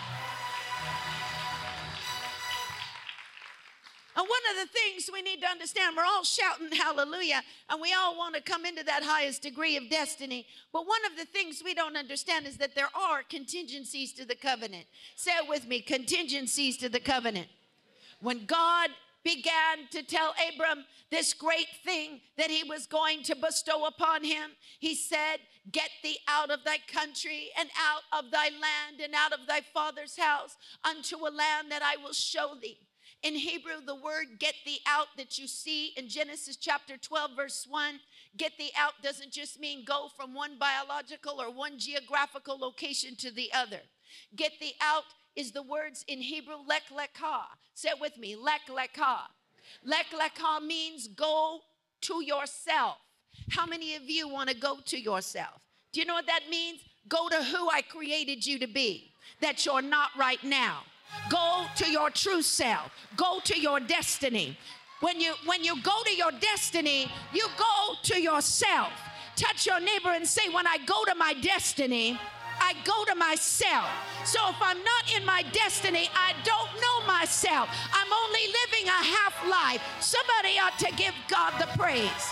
And 4.16 4.28
one 4.28 4.40
of 4.50 4.68
the 4.68 4.73
things 4.73 5.11
we 5.12 5.23
need 5.23 5.40
to 5.40 5.49
understand, 5.49 5.97
we're 5.97 6.04
all 6.04 6.23
shouting 6.23 6.71
hallelujah, 6.71 7.42
and 7.68 7.80
we 7.80 7.92
all 7.92 8.16
want 8.16 8.37
to 8.37 8.40
come 8.40 8.64
into 8.64 8.85
that 8.85 9.02
highest 9.02 9.42
degree 9.42 9.76
of 9.76 9.90
destiny. 9.90 10.47
But 10.73 10.87
one 10.87 11.04
of 11.11 11.16
the 11.18 11.25
things 11.25 11.62
we 11.64 11.75
don't 11.75 11.97
understand 11.97 12.47
is 12.47 12.56
that 12.59 12.76
there 12.76 12.90
are 12.94 13.25
contingencies 13.25 14.12
to 14.12 14.25
the 14.25 14.37
covenant. 14.37 14.87
Say 15.16 15.33
it 15.33 15.49
with 15.49 15.66
me 15.66 15.80
contingencies 15.80 16.76
to 16.78 16.88
the 16.88 17.00
covenant. 17.00 17.49
When 18.21 18.47
God 18.47 18.90
began 19.25 19.88
to 19.90 20.02
tell 20.02 20.35
Abram 20.52 20.85
this 21.11 21.33
great 21.33 21.68
thing 21.85 22.21
that 22.37 22.50
he 22.50 22.62
was 22.62 22.87
going 22.87 23.23
to 23.25 23.35
bestow 23.35 23.87
upon 23.87 24.23
him, 24.23 24.50
he 24.78 24.94
said, 24.94 25.38
Get 25.73 25.88
thee 26.02 26.18
out 26.28 26.50
of 26.50 26.62
thy 26.64 26.76
country 26.92 27.49
and 27.59 27.68
out 27.80 28.25
of 28.25 28.30
thy 28.30 28.50
land 28.50 29.00
and 29.02 29.14
out 29.14 29.33
of 29.33 29.47
thy 29.49 29.62
father's 29.73 30.16
house 30.16 30.56
unto 30.85 31.16
a 31.16 31.30
land 31.30 31.71
that 31.71 31.83
I 31.83 31.97
will 32.02 32.12
show 32.12 32.52
thee. 32.61 32.78
In 33.25 33.35
Hebrew, 33.35 33.81
the 33.87 33.95
word 33.95 34.38
get 34.38 34.52
thee 34.66 34.81
out 34.87 35.07
that 35.16 35.38
you 35.38 35.47
see 35.47 35.95
in 35.97 36.11
Genesis 36.11 36.57
chapter 36.57 36.99
12, 36.99 37.31
verse 37.35 37.66
1, 37.66 37.99
get 38.37 38.52
thee 38.59 38.71
out 38.78 38.93
doesn't 39.02 39.33
just 39.33 39.59
mean 39.59 39.83
go 39.83 40.09
from 40.14 40.35
one 40.35 40.59
biological 40.59 41.40
or 41.40 41.50
one 41.50 41.78
geographical 41.78 42.59
location 42.59 43.16
to 43.16 43.31
the 43.31 43.50
other. 43.54 43.81
Get 44.37 44.52
thee 44.61 44.75
out 44.83 45.04
is 45.35 45.52
the 45.52 45.62
words 45.62 46.04
in 46.07 46.19
Hebrew 46.19 46.57
lek 46.69 46.83
lekha. 46.93 47.45
Say 47.73 47.88
it 47.88 47.99
with 47.99 48.19
me, 48.19 48.37
lek 48.37 48.61
lekha. 48.69 49.21
Lek 49.83 50.07
lekha 50.12 50.62
means 50.62 51.09
go 51.09 51.61
to 52.02 52.23
yourself. 52.23 52.99
How 53.49 53.64
many 53.64 53.97
of 53.97 54.02
you 54.02 54.28
want 54.28 54.50
to 54.50 54.54
go 54.54 54.81
to 54.85 55.00
yourself? 55.00 55.62
Do 55.95 56.00
you 56.00 56.04
know 56.04 56.14
what 56.14 56.26
that 56.26 56.50
means? 56.50 56.81
Go 57.09 57.31
to 57.31 57.43
who 57.43 57.71
I 57.71 57.81
created 57.81 58.47
you 58.47 58.59
to 58.59 58.66
be, 58.66 59.14
that 59.40 59.64
you're 59.64 59.81
not 59.81 60.11
right 60.19 60.45
now. 60.45 60.83
Go 61.30 61.66
to 61.76 61.90
your 61.90 62.11
true 62.11 62.42
self. 62.42 62.90
Go 63.16 63.40
to 63.44 63.59
your 63.59 63.80
destiny. 63.80 64.59
When 65.00 65.21
you 65.21 65.35
when 65.44 65.64
you 65.64 65.80
go 65.83 66.02
to 66.04 66.14
your 66.14 66.33
destiny, 66.33 67.11
you 67.33 67.47
go 67.59 67.94
to 68.04 68.21
yourself. 68.21 68.92
Touch 69.37 69.66
your 69.66 69.80
neighbor 69.80 70.11
and 70.11 70.26
say, 70.26 70.49
"When 70.49 70.66
I 70.66 70.78
go 70.78 71.04
to 71.04 71.14
my 71.14 71.35
destiny, 71.35 72.18
I 72.61 72.75
go 72.85 73.04
to 73.04 73.14
myself. 73.14 73.87
So 74.25 74.38
if 74.49 74.56
I'm 74.61 74.78
not 74.78 75.16
in 75.16 75.25
my 75.25 75.42
destiny, 75.52 76.09
I 76.14 76.33
don't 76.44 76.71
know 76.80 77.06
myself. 77.06 77.68
I'm 77.92 78.12
only 78.12 78.47
living 78.61 78.88
a 78.88 79.02
half 79.16 79.35
life. 79.49 79.83
Somebody 80.00 80.59
ought 80.59 80.78
to 80.78 80.90
give 80.97 81.14
God 81.28 81.52
the 81.59 81.66
praise. 81.78 82.26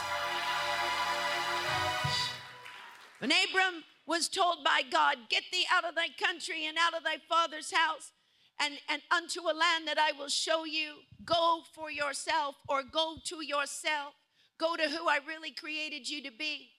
When 3.18 3.30
Abram 3.30 3.84
was 4.06 4.28
told 4.28 4.64
by 4.64 4.82
God, 4.90 5.16
Get 5.28 5.44
thee 5.52 5.66
out 5.72 5.84
of 5.84 5.94
thy 5.94 6.08
country 6.18 6.66
and 6.66 6.76
out 6.78 6.94
of 6.94 7.04
thy 7.04 7.18
father's 7.28 7.72
house 7.72 8.12
and, 8.60 8.74
and 8.88 9.02
unto 9.10 9.40
a 9.42 9.54
land 9.54 9.86
that 9.86 9.98
I 9.98 10.12
will 10.18 10.28
show 10.28 10.64
you. 10.64 10.94
Go 11.24 11.62
for 11.72 11.90
yourself 11.90 12.56
or 12.68 12.82
go 12.82 13.16
to 13.24 13.44
yourself. 13.44 14.14
Go 14.58 14.76
to 14.76 14.84
who 14.84 15.08
I 15.08 15.18
really 15.26 15.50
created 15.50 16.08
you 16.08 16.22
to 16.22 16.30
be. 16.30 16.70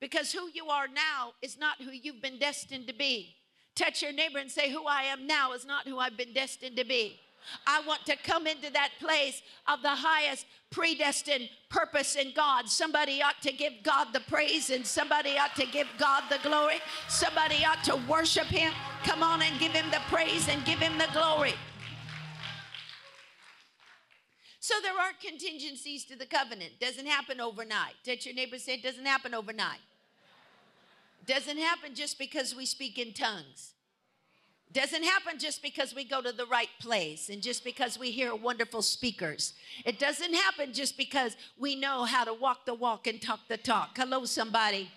Because 0.00 0.32
who 0.32 0.48
you 0.52 0.66
are 0.66 0.88
now 0.88 1.32
is 1.42 1.58
not 1.58 1.80
who 1.80 1.90
you've 1.90 2.22
been 2.22 2.38
destined 2.38 2.88
to 2.88 2.94
be. 2.94 3.36
Touch 3.74 4.02
your 4.02 4.12
neighbor 4.12 4.38
and 4.38 4.50
say, 4.50 4.70
Who 4.70 4.86
I 4.86 5.04
am 5.04 5.26
now 5.26 5.52
is 5.52 5.64
not 5.64 5.86
who 5.86 5.98
I've 5.98 6.16
been 6.16 6.34
destined 6.34 6.76
to 6.76 6.84
be. 6.84 7.20
I 7.66 7.82
want 7.86 8.04
to 8.06 8.16
come 8.16 8.46
into 8.46 8.72
that 8.72 8.90
place 9.00 9.42
of 9.66 9.82
the 9.82 9.88
highest 9.88 10.46
predestined 10.70 11.48
purpose 11.68 12.16
in 12.16 12.32
God. 12.34 12.68
Somebody 12.68 13.22
ought 13.22 13.40
to 13.42 13.52
give 13.52 13.74
God 13.82 14.08
the 14.12 14.20
praise 14.20 14.70
and 14.70 14.86
somebody 14.86 15.38
ought 15.38 15.54
to 15.56 15.66
give 15.66 15.86
God 15.98 16.24
the 16.30 16.38
glory. 16.42 16.80
Somebody 17.08 17.64
ought 17.64 17.84
to 17.84 17.96
worship 18.08 18.46
Him. 18.46 18.72
Come 19.04 19.22
on 19.22 19.42
and 19.42 19.58
give 19.60 19.72
Him 19.72 19.90
the 19.90 20.00
praise 20.08 20.48
and 20.48 20.64
give 20.64 20.78
Him 20.78 20.98
the 20.98 21.08
glory. 21.12 21.54
So 24.60 24.74
there 24.80 24.92
are 24.92 25.12
contingencies 25.20 26.04
to 26.04 26.16
the 26.16 26.24
covenant. 26.24 26.72
Doesn't 26.80 27.06
happen 27.06 27.40
overnight. 27.40 27.94
Touch 28.04 28.26
your 28.26 28.34
neighbor 28.34 28.58
say 28.58 28.74
it 28.74 28.82
doesn't 28.82 29.04
happen 29.04 29.34
overnight. 29.34 29.80
Doesn't 31.26 31.58
happen 31.58 31.94
just 31.94 32.18
because 32.18 32.54
we 32.54 32.64
speak 32.64 32.98
in 32.98 33.12
tongues. 33.12 33.71
Doesn't 34.72 35.04
happen 35.04 35.38
just 35.38 35.62
because 35.62 35.94
we 35.94 36.04
go 36.04 36.22
to 36.22 36.32
the 36.32 36.46
right 36.46 36.70
place 36.80 37.28
and 37.28 37.42
just 37.42 37.62
because 37.62 37.98
we 37.98 38.10
hear 38.10 38.34
wonderful 38.34 38.80
speakers. 38.80 39.52
It 39.84 39.98
doesn't 39.98 40.32
happen 40.32 40.72
just 40.72 40.96
because 40.96 41.36
we 41.58 41.76
know 41.76 42.04
how 42.04 42.24
to 42.24 42.32
walk 42.32 42.64
the 42.64 42.72
walk 42.72 43.06
and 43.06 43.20
talk 43.20 43.40
the 43.48 43.58
talk. 43.58 43.98
Hello, 43.98 44.24
somebody. 44.24 44.90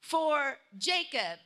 For 0.00 0.58
Jacob 0.78 1.40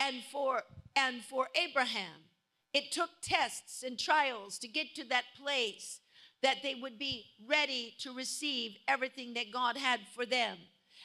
and 0.00 0.16
for 0.32 0.62
and 0.96 1.22
for 1.22 1.48
Abraham, 1.54 2.24
it 2.72 2.90
took 2.90 3.10
tests 3.20 3.82
and 3.82 3.98
trials 3.98 4.58
to 4.60 4.68
get 4.68 4.94
to 4.94 5.04
that 5.08 5.24
place 5.40 6.00
that 6.42 6.58
they 6.62 6.74
would 6.74 6.98
be 6.98 7.26
ready 7.46 7.94
to 7.98 8.12
receive 8.12 8.76
everything 8.86 9.34
that 9.34 9.52
God 9.52 9.76
had 9.76 10.00
for 10.14 10.24
them. 10.24 10.56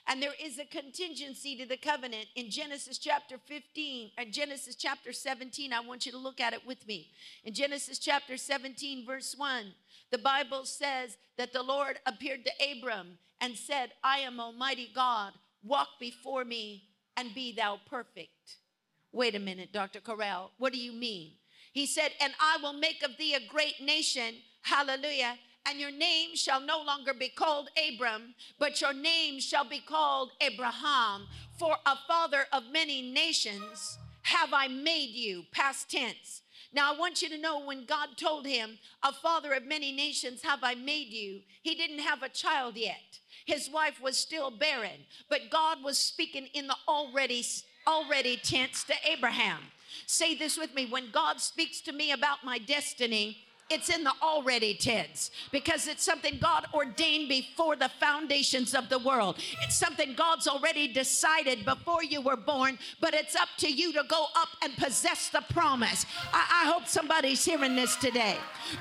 And 0.08 0.22
there 0.22 0.34
is 0.42 0.60
a 0.60 0.66
contingency 0.66 1.56
to 1.58 1.66
the 1.66 1.78
covenant 1.78 2.26
in 2.36 2.50
Genesis 2.50 2.98
chapter 2.98 3.38
15, 3.38 4.12
or 4.18 4.24
uh, 4.24 4.26
Genesis 4.30 4.76
chapter 4.76 5.14
17. 5.14 5.72
I 5.72 5.80
want 5.80 6.06
you 6.06 6.12
to 6.12 6.18
look 6.18 6.42
at 6.42 6.54
it 6.54 6.68
with 6.68 6.86
me. 6.88 7.12
In 7.46 7.54
Genesis 7.54 8.00
chapter 8.00 8.36
17, 8.36 9.06
verse 9.06 9.34
1, 9.38 9.74
the 10.12 10.18
Bible 10.18 10.66
says 10.66 11.18
that 11.38 11.54
the 11.54 11.64
Lord 11.64 12.00
appeared 12.06 12.46
to 12.46 12.52
Abram 12.72 13.18
and 13.40 13.56
said, 13.56 13.92
I 14.04 14.20
am 14.20 14.40
Almighty 14.40 14.90
God, 14.94 15.34
walk 15.64 15.88
before 16.00 16.44
me 16.44 16.84
and 17.16 17.34
be 17.34 17.54
thou 17.54 17.80
perfect. 17.90 18.58
Wait 19.14 19.36
a 19.36 19.40
minute, 19.40 19.72
Dr. 19.72 20.02
Corral, 20.02 20.52
what 20.58 20.74
do 20.74 20.80
you 20.80 20.92
mean? 20.92 21.32
He 21.72 21.86
said, 21.86 22.12
And 22.20 22.34
I 22.40 22.58
will 22.62 22.74
make 22.74 23.04
of 23.04 23.18
thee 23.18 23.36
a 23.36 23.48
great 23.50 23.82
nation. 23.82 24.36
Hallelujah 24.62 25.38
and 25.68 25.80
your 25.80 25.92
name 25.92 26.36
shall 26.36 26.62
no 26.62 26.82
longer 26.82 27.14
be 27.14 27.30
called 27.30 27.70
Abram, 27.78 28.36
but 28.60 28.82
your 28.82 28.94
name 28.94 29.40
shall 29.40 29.64
be 29.64 29.80
called 29.80 30.32
Abraham, 30.42 31.28
for 31.58 31.78
a 31.86 31.96
father 32.08 32.46
of 32.52 32.64
many 32.72 33.02
nations 33.02 33.98
have 34.24 34.54
I 34.54 34.68
made 34.68 35.12
you. 35.12 35.46
Past 35.52 35.90
tense. 35.92 36.42
Now, 36.74 36.94
I 36.94 36.98
want 36.98 37.22
you 37.22 37.30
to 37.30 37.38
know 37.38 37.60
when 37.60 37.86
God 37.86 38.10
told 38.18 38.48
him, 38.48 38.80
A 39.04 39.14
father 39.14 39.54
of 39.54 39.66
many 39.66 39.92
nations 39.92 40.42
have 40.42 40.60
I 40.64 40.74
made 40.74 41.10
you, 41.10 41.42
he 41.62 41.76
didn't 41.76 42.00
have 42.00 42.24
a 42.24 42.30
child 42.30 42.76
yet. 42.76 43.20
His 43.46 43.70
wife 43.70 44.02
was 44.02 44.18
still 44.18 44.50
barren, 44.50 45.06
but 45.30 45.52
God 45.52 45.84
was 45.84 46.00
speaking 46.00 46.48
in 46.54 46.68
the 46.68 46.76
already, 46.88 47.44
already 47.86 48.38
tense 48.38 48.84
to 48.86 48.94
Abraham. 49.06 49.60
Say 50.08 50.34
this 50.34 50.58
with 50.58 50.74
me 50.74 50.88
when 50.88 51.12
God 51.12 51.40
speaks 51.40 51.80
to 51.82 51.92
me 51.92 52.12
about 52.12 52.44
my 52.44 52.58
destiny, 52.58 53.38
it's 53.70 53.90
in 53.90 54.04
the 54.04 54.14
already 54.22 54.74
tense 54.74 55.32
because 55.52 55.88
it's 55.88 56.04
something 56.04 56.38
God 56.42 56.68
ordained 56.74 57.30
before 57.30 57.76
the 57.76 57.90
foundations 58.00 58.76
of 58.76 58.90
the 58.90 59.00
world. 59.00 59.38
It's 59.64 59.76
something 59.76 60.14
God's 60.16 60.48
already 60.48 60.88
decided 60.88 61.66
before 61.66 62.04
you 62.04 62.22
were 62.22 62.38
born, 62.38 62.78
but 63.00 63.14
it's 63.14 63.36
up 63.36 63.50
to 63.60 63.72
you 63.72 63.94
to 63.94 64.04
go 64.08 64.28
up 64.36 64.50
and 64.64 64.76
possess 64.78 65.30
the 65.30 65.44
promise. 65.50 66.06
I, 66.34 66.64
I 66.64 66.72
hope 66.72 66.88
somebody's 66.88 67.44
hearing 67.44 67.76
this 67.76 67.96
today. 67.96 68.38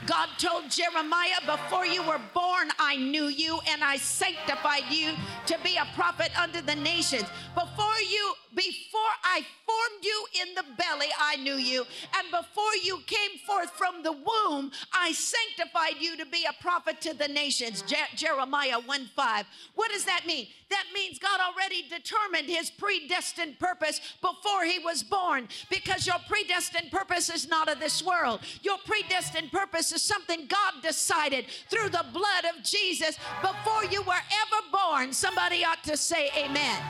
God 0.06 0.28
told 0.38 0.70
Jeremiah, 0.70 1.40
Before 1.46 1.86
you 1.86 2.02
were 2.02 2.20
born, 2.34 2.68
I 2.78 2.96
knew 2.96 3.26
you 3.26 3.60
and 3.68 3.82
I 3.82 3.96
sanctified 3.96 4.84
you 4.90 5.12
to 5.46 5.58
be 5.64 5.76
a 5.76 5.86
prophet 5.94 6.30
unto 6.38 6.60
the 6.60 6.76
nations. 6.76 7.24
Before 7.54 8.00
you, 8.10 8.34
before 8.54 9.00
I 9.24 9.44
formed 9.66 10.04
you 10.04 10.26
in 10.42 10.54
the 10.54 10.64
belly, 10.76 11.08
I 11.18 11.36
knew 11.36 11.56
you. 11.56 11.84
And 12.18 12.30
before 12.30 12.74
you 12.82 12.98
came 13.06 13.38
forth 13.46 13.70
from 13.70 14.02
the 14.02 14.12
womb, 14.12 14.70
I 14.92 15.12
sanctified 15.12 16.00
you 16.00 16.16
to 16.16 16.26
be 16.26 16.44
a 16.48 16.62
prophet 16.62 17.00
to 17.02 17.14
the 17.14 17.28
nations. 17.28 17.82
Je- 17.82 17.96
Jeremiah 18.16 18.80
1 18.80 19.06
5. 19.14 19.46
What 19.74 19.90
does 19.90 20.04
that 20.04 20.22
mean? 20.26 20.46
That 20.70 20.84
means 20.94 21.18
God 21.18 21.38
already 21.40 21.82
determined 21.88 22.48
his 22.48 22.70
predestined 22.70 23.58
purpose 23.58 24.00
before 24.20 24.64
he 24.64 24.78
was 24.78 25.02
born 25.02 25.48
because 25.70 26.06
your 26.06 26.16
predestined 26.28 26.90
purpose 26.90 27.28
is 27.28 27.48
not 27.48 27.68
of 27.68 27.78
this 27.78 28.02
world. 28.02 28.40
Your 28.62 28.78
predestined 28.84 29.52
purpose 29.52 29.92
is 29.92 30.02
something 30.02 30.46
God 30.46 30.82
decided 30.82 31.46
through 31.68 31.90
the 31.90 32.06
blood 32.12 32.44
of 32.56 32.64
Jesus 32.64 33.18
before 33.42 33.84
you 33.84 34.02
were 34.02 34.12
ever 34.14 34.62
born. 34.72 35.12
Somebody 35.12 35.64
ought 35.64 35.84
to 35.84 35.96
say 35.96 36.30
amen. 36.36 36.80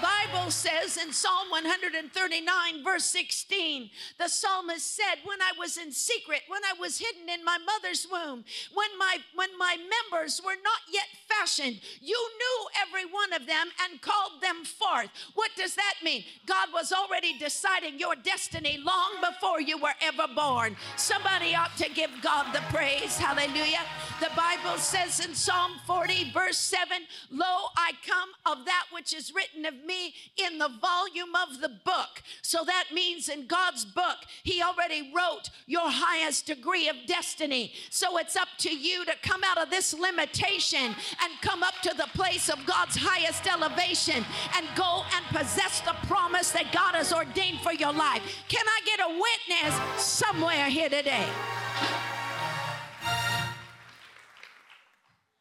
Bible 0.00 0.50
says 0.50 0.96
in 0.96 1.12
Psalm 1.12 1.50
139, 1.50 2.84
verse 2.84 3.04
16, 3.06 3.90
the 4.18 4.28
psalmist 4.28 4.94
said, 4.96 5.18
When 5.24 5.40
I 5.40 5.52
was 5.58 5.76
in 5.76 5.90
secret, 5.90 6.42
when 6.48 6.62
I 6.64 6.78
was 6.78 6.98
hidden 6.98 7.28
in 7.28 7.44
my 7.44 7.58
mother's 7.58 8.06
womb, 8.10 8.44
when 8.74 8.88
my 8.98 9.18
when 9.34 9.48
my 9.58 9.76
members 9.76 10.40
were 10.44 10.56
not 10.62 10.80
yet 10.92 11.08
fashioned, 11.28 11.80
you 12.00 12.28
knew 12.38 12.66
every 12.86 13.10
one 13.10 13.32
of 13.32 13.46
them 13.46 13.68
and 13.84 14.00
called 14.00 14.40
them 14.40 14.64
forth. 14.64 15.10
What 15.34 15.50
does 15.56 15.74
that 15.74 15.94
mean? 16.04 16.24
God 16.46 16.68
was 16.72 16.92
already 16.92 17.38
deciding 17.38 17.98
your 17.98 18.14
destiny 18.14 18.78
long 18.84 19.20
before 19.20 19.60
you 19.60 19.78
were 19.78 19.96
ever 20.02 20.26
born. 20.34 20.76
Somebody 20.96 21.54
ought 21.54 21.76
to 21.78 21.90
give 21.90 22.10
God 22.22 22.52
the 22.52 22.62
praise. 22.74 23.16
Hallelujah. 23.16 23.84
The 24.20 24.30
Bible 24.36 24.78
says 24.78 25.24
in 25.24 25.34
Psalm 25.34 25.72
40, 25.86 26.30
verse 26.32 26.58
7, 26.58 26.98
Lo, 27.30 27.70
I 27.76 27.92
come 28.06 28.30
of 28.44 28.64
that 28.66 28.84
which 28.92 29.14
is 29.14 29.34
written 29.34 29.64
of 29.64 29.74
me 29.84 29.85
in 29.90 30.58
the 30.58 30.70
volume 30.80 31.34
of 31.34 31.60
the 31.60 31.68
book. 31.84 32.22
So 32.42 32.64
that 32.64 32.86
means 32.92 33.28
in 33.28 33.46
God's 33.46 33.84
book, 33.84 34.18
He 34.42 34.62
already 34.62 35.10
wrote 35.14 35.50
your 35.66 35.90
highest 35.90 36.46
degree 36.46 36.88
of 36.88 36.96
destiny. 37.06 37.72
So 37.90 38.18
it's 38.18 38.36
up 38.36 38.48
to 38.58 38.74
you 38.74 39.04
to 39.04 39.12
come 39.22 39.42
out 39.44 39.58
of 39.58 39.70
this 39.70 39.94
limitation 39.94 40.94
and 41.22 41.40
come 41.42 41.62
up 41.62 41.74
to 41.82 41.94
the 41.96 42.08
place 42.14 42.48
of 42.48 42.64
God's 42.66 42.96
highest 42.96 43.46
elevation 43.46 44.24
and 44.56 44.66
go 44.74 45.02
and 45.14 45.24
possess 45.26 45.80
the 45.80 45.96
promise 46.06 46.50
that 46.52 46.72
God 46.72 46.94
has 46.94 47.12
ordained 47.12 47.60
for 47.60 47.72
your 47.72 47.92
life. 47.92 48.22
Can 48.48 48.64
I 48.66 48.80
get 48.84 49.00
a 49.00 49.08
witness 49.08 50.02
somewhere 50.02 50.68
here 50.68 50.88
today? 50.88 51.26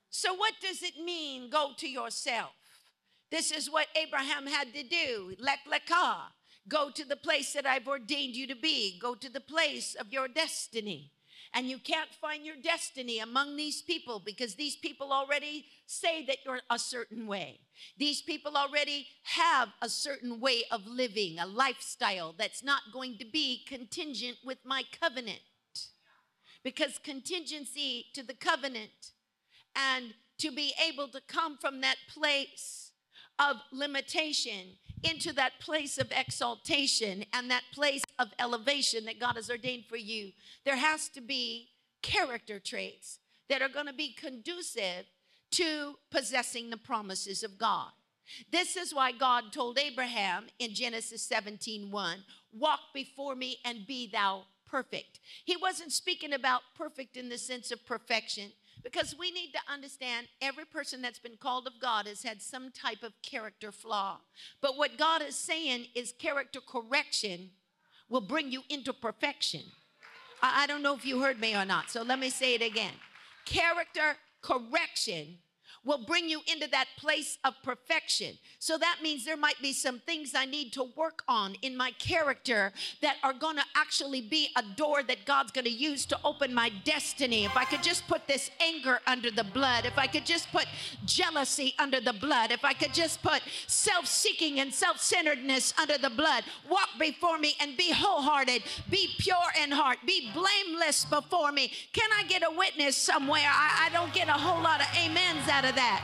So, 0.10 0.34
what 0.34 0.54
does 0.60 0.82
it 0.82 1.04
mean, 1.04 1.50
go 1.50 1.72
to 1.78 1.88
yourself? 1.88 2.54
This 3.32 3.52
is 3.52 3.70
what 3.70 3.88
Abraham 3.96 4.48
had 4.48 4.74
to 4.74 4.84
do. 4.84 5.36
Lek 5.40 5.60
lekah. 5.72 6.32
Go 6.68 6.90
to 6.90 7.06
the 7.06 7.16
place 7.16 7.54
that 7.54 7.66
I've 7.66 7.88
ordained 7.88 8.36
you 8.36 8.48
to 8.48 8.56
be. 8.56 8.98
Go 9.00 9.14
to 9.16 9.30
the 9.30 9.40
place 9.40 9.96
of 9.96 10.12
your 10.12 10.28
destiny. 10.28 11.12
And 11.54 11.70
you 11.70 11.78
can't 11.78 12.14
find 12.14 12.46
your 12.46 12.58
destiny 12.62 13.20
among 13.20 13.56
these 13.56 13.82
people 13.82 14.22
because 14.24 14.56
these 14.56 14.76
people 14.76 15.14
already 15.14 15.66
say 15.86 16.26
that 16.26 16.40
you're 16.46 16.60
a 16.70 16.80
certain 16.80 17.28
way. 17.28 17.60
These 17.98 18.22
people 18.22 18.58
already 18.58 19.08
have 19.24 19.70
a 19.82 19.88
certain 19.88 20.42
way 20.42 20.64
of 20.70 20.86
living, 20.86 21.40
a 21.40 21.46
lifestyle 21.46 22.34
that's 22.38 22.64
not 22.64 22.82
going 22.92 23.18
to 23.20 23.26
be 23.26 23.64
contingent 23.68 24.38
with 24.44 24.58
my 24.66 24.84
covenant. 25.00 25.40
Because 26.64 26.98
contingency 26.98 28.08
to 28.14 28.24
the 28.24 28.34
covenant 28.34 29.12
and 29.76 30.14
to 30.40 30.52
be 30.52 30.74
able 30.86 31.08
to 31.10 31.22
come 31.22 31.58
from 31.58 31.80
that 31.82 31.98
place 32.14 32.85
of 33.40 33.58
limitation 33.72 34.78
into 35.04 35.34
that 35.34 35.60
place 35.60 35.98
of 35.98 36.12
exaltation 36.12 37.26
and 37.34 37.50
that 37.52 37.64
place 37.74 38.04
of 38.18 38.30
elevation 38.40 39.06
that 39.06 39.20
God 39.20 39.36
has 39.36 39.50
ordained 39.50 39.86
for 39.86 39.98
you, 39.98 40.32
there 40.64 40.76
has 40.78 41.10
to 41.10 41.22
be 41.22 41.70
character 42.02 42.60
traits 42.60 43.20
that 43.50 43.62
are 43.62 43.70
going 43.70 43.86
to 43.86 43.94
be 43.94 44.14
conducive 44.14 45.06
to 45.52 45.96
possessing 46.12 46.70
the 46.70 46.78
promises 46.78 47.44
of 47.44 47.58
God. 47.58 47.92
This 48.52 48.76
is 48.76 48.94
why 48.94 49.12
God 49.12 49.52
told 49.52 49.78
Abraham 49.78 50.48
in 50.58 50.74
Genesis 50.74 51.22
17 51.24 51.92
1, 51.92 52.24
walk 52.54 52.80
before 52.94 53.36
me 53.36 53.58
and 53.64 53.86
be 53.86 54.10
thou 54.12 54.44
perfect. 54.66 55.20
He 55.46 55.56
wasn't 55.56 55.92
speaking 55.92 56.34
about 56.34 56.62
perfect 56.76 57.18
in 57.18 57.30
the 57.30 57.38
sense 57.38 57.72
of 57.72 57.86
perfection 57.86 58.52
because 58.86 59.16
we 59.18 59.32
need 59.32 59.52
to 59.52 59.74
understand 59.74 60.28
every 60.44 60.64
person 60.64 61.02
that's 61.02 61.18
been 61.18 61.38
called 61.38 61.66
of 61.66 61.74
God 61.82 62.06
has 62.06 62.22
had 62.22 62.40
some 62.40 62.70
type 62.70 63.02
of 63.02 63.20
character 63.24 63.72
flaw. 63.72 64.20
But 64.62 64.78
what 64.78 64.96
God 64.96 65.24
is 65.24 65.36
saying 65.36 65.88
is 65.96 66.14
character 66.14 66.60
correction 66.62 67.50
will 68.10 68.22
bring 68.22 68.52
you 68.52 68.62
into 68.70 68.94
perfection. 68.94 69.64
I, 70.42 70.68
don't 70.68 70.84
know 70.84 70.94
if 70.94 71.04
you 71.04 71.20
heard 71.20 71.40
me 71.40 71.56
or 71.56 71.66
not, 71.66 71.90
so 71.90 72.04
let 72.04 72.20
me 72.20 72.30
say 72.30 72.54
it 72.54 72.62
again. 72.62 72.94
Character 73.46 74.18
correction 74.44 75.40
will 75.86 76.04
bring 76.06 76.28
you 76.28 76.42
into 76.52 76.68
that 76.72 76.88
place 76.98 77.38
of 77.46 77.54
perfection. 77.64 78.38
So 78.60 78.78
that 78.78 78.98
means 79.02 79.24
there 79.24 79.38
might 79.38 79.62
be 79.62 79.72
some 79.72 80.00
things 80.00 80.34
I 80.36 80.46
need 80.46 80.74
to 80.74 80.84
work 80.96 81.24
on 81.28 81.56
in 81.62 81.78
my 81.78 81.92
character 81.92 82.74
that 83.02 83.18
are 83.24 83.34
going 83.34 83.58
to 83.58 83.64
actually 83.76 84.22
be 84.22 84.50
a 84.56 84.64
door 84.76 85.04
that 85.04 85.26
God's 85.26 85.52
going 85.52 85.66
to 85.66 85.72
use 85.72 86.06
to 86.08 86.20
open 86.24 86.54
my 86.54 86.72
destiny. 86.84 87.46
If 87.46 87.56
I 87.56 87.66
could 87.66 87.84
just 87.84 88.08
put 88.08 88.28
this 88.28 88.50
anger 88.60 89.00
under 89.06 89.30
the 89.30 89.44
blood, 89.44 89.86
if 89.86 89.98
I 89.98 90.08
could 90.08 90.26
just 90.26 90.52
put 90.52 90.66
jealousy 91.06 91.76
under 91.78 92.02
the 92.02 92.14
blood, 92.14 92.52
if 92.52 92.66
I 92.66 92.74
could 92.74 92.94
just 92.94 93.22
put 93.22 93.42
self 93.68 94.08
seeking 94.08 94.60
and 94.60 94.74
self 94.74 95.00
centeredness 95.00 95.74
under 95.80 95.98
the 95.98 96.10
blood, 96.10 96.44
walk 96.70 96.90
before 97.00 97.38
me 97.38 97.56
and 97.62 97.78
be 97.78 97.92
wholehearted, 97.92 98.64
be 98.90 99.10
pure 99.20 99.36
in 99.62 99.72
heart, 99.72 100.00
be 100.06 100.32
blameless 100.34 101.06
before 101.06 101.52
me. 101.52 101.72
Can 101.94 102.10
I 102.18 102.24
get 102.24 102.42
a 102.42 102.56
witness 102.56 102.98
somewhere? 102.98 103.46
I, 103.46 103.88
I 103.88 103.90
don't 103.94 104.14
get 104.14 104.28
a 104.28 104.34
whole 104.34 104.62
lot 104.62 104.82
of 104.82 104.88
amens 104.98 105.48
out 105.50 105.66
of 105.66 105.75
that. 105.76 106.04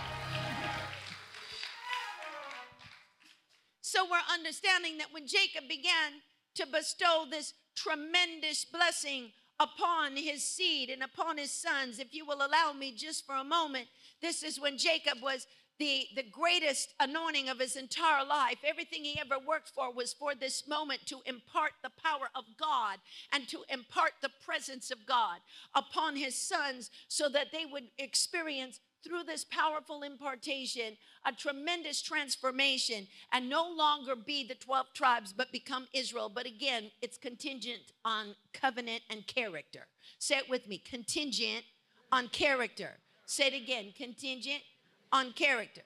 So 3.82 4.06
we're 4.06 4.34
understanding 4.34 4.98
that 5.00 5.12
when 5.12 5.28
Jacob 5.28 5.68
began 5.68 6.22
to 6.56 6.66
bestow 6.68 7.26
this 7.30 7.54
tremendous 7.76 8.66
blessing 8.66 9.32
upon 9.60 10.16
his 10.16 10.44
seed 10.44 10.90
and 10.90 11.04
upon 11.04 11.38
his 11.38 11.52
sons, 11.52 12.00
if 12.00 12.14
you 12.14 12.26
will 12.26 12.38
allow 12.46 12.74
me 12.74 12.94
just 12.96 13.26
for 13.26 13.36
a 13.36 13.44
moment, 13.44 13.88
this 14.22 14.44
is 14.44 14.60
when 14.60 14.78
Jacob 14.78 15.18
was 15.22 15.46
the, 15.80 16.06
the 16.16 16.24
greatest 16.32 16.94
anointing 17.00 17.50
of 17.50 17.60
his 17.60 17.76
entire 17.76 18.24
life. 18.24 18.58
Everything 18.64 19.04
he 19.04 19.20
ever 19.20 19.38
worked 19.46 19.70
for 19.70 19.92
was 19.92 20.14
for 20.14 20.36
this 20.36 20.68
moment 20.68 21.06
to 21.08 21.18
impart 21.26 21.72
the 21.82 21.90
power 22.04 22.30
of 22.36 22.44
God 22.60 23.00
and 23.34 23.48
to 23.48 23.64
impart 23.70 24.12
the 24.22 24.30
presence 24.46 24.92
of 24.92 25.06
God 25.08 25.40
upon 25.74 26.16
his 26.16 26.36
sons 26.36 26.92
so 27.08 27.30
that 27.30 27.48
they 27.52 27.66
would 27.66 27.86
experience 27.98 28.80
through 29.04 29.24
this 29.24 29.44
powerful 29.44 30.04
impartation 30.04 30.98
a 31.26 31.32
tremendous 31.32 32.02
transformation 32.02 33.08
and 33.32 33.50
no 33.50 33.70
longer 33.70 34.16
be 34.16 34.48
the 34.48 34.56
12 34.56 34.88
tribes 34.94 35.34
but 35.34 35.52
become 35.52 35.88
Israel. 35.94 36.32
But 36.34 36.46
again, 36.46 36.92
it's 37.02 37.18
contingent 37.18 37.94
on 38.04 38.36
covenant 38.54 39.02
and 39.10 39.26
character. 39.28 39.88
Say 40.18 40.38
it 40.38 40.50
with 40.50 40.68
me 40.68 40.78
contingent 40.80 41.66
on 42.12 42.28
character. 42.30 42.98
Say 43.26 43.48
it 43.48 43.54
again 43.54 43.94
contingent 43.96 44.64
on 45.12 45.34
character. 45.34 45.82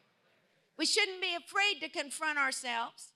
We 0.78 0.86
shouldn't 0.86 1.22
be 1.22 1.36
afraid 1.36 1.82
to 1.82 1.90
confront 1.90 2.38
ourselves. 2.38 3.12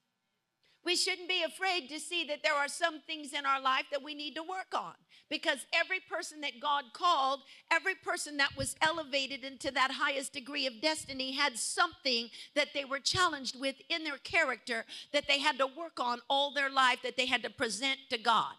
We 0.89 0.95
shouldn't 0.95 1.29
be 1.29 1.43
afraid 1.43 1.87
to 1.89 1.99
see 1.99 2.25
that 2.25 2.41
there 2.41 2.55
are 2.55 2.67
some 2.67 3.01
things 3.01 3.33
in 3.33 3.45
our 3.45 3.61
life 3.61 3.85
that 3.91 4.01
we 4.01 4.15
need 4.15 4.33
to 4.33 4.41
work 4.41 4.73
on 4.73 4.95
because 5.29 5.67
every 5.71 5.99
person 5.99 6.41
that 6.41 6.59
God 6.59 6.85
called, 6.93 7.41
every 7.71 7.93
person 7.93 8.37
that 8.37 8.57
was 8.57 8.75
elevated 8.81 9.43
into 9.43 9.69
that 9.69 9.91
highest 9.91 10.33
degree 10.33 10.65
of 10.65 10.81
destiny 10.81 11.33
had 11.33 11.59
something 11.59 12.29
that 12.55 12.69
they 12.73 12.85
were 12.85 12.97
challenged 12.97 13.59
with 13.59 13.75
in 13.87 14.03
their 14.03 14.17
character 14.17 14.83
that 15.13 15.27
they 15.27 15.37
had 15.37 15.59
to 15.59 15.67
work 15.67 15.99
on 15.99 16.21
all 16.27 16.51
their 16.51 16.71
life 16.71 17.03
that 17.03 17.17
they 17.17 17.27
had 17.27 17.43
to 17.43 17.51
present 17.51 17.99
to 18.09 18.17
God. 18.17 18.55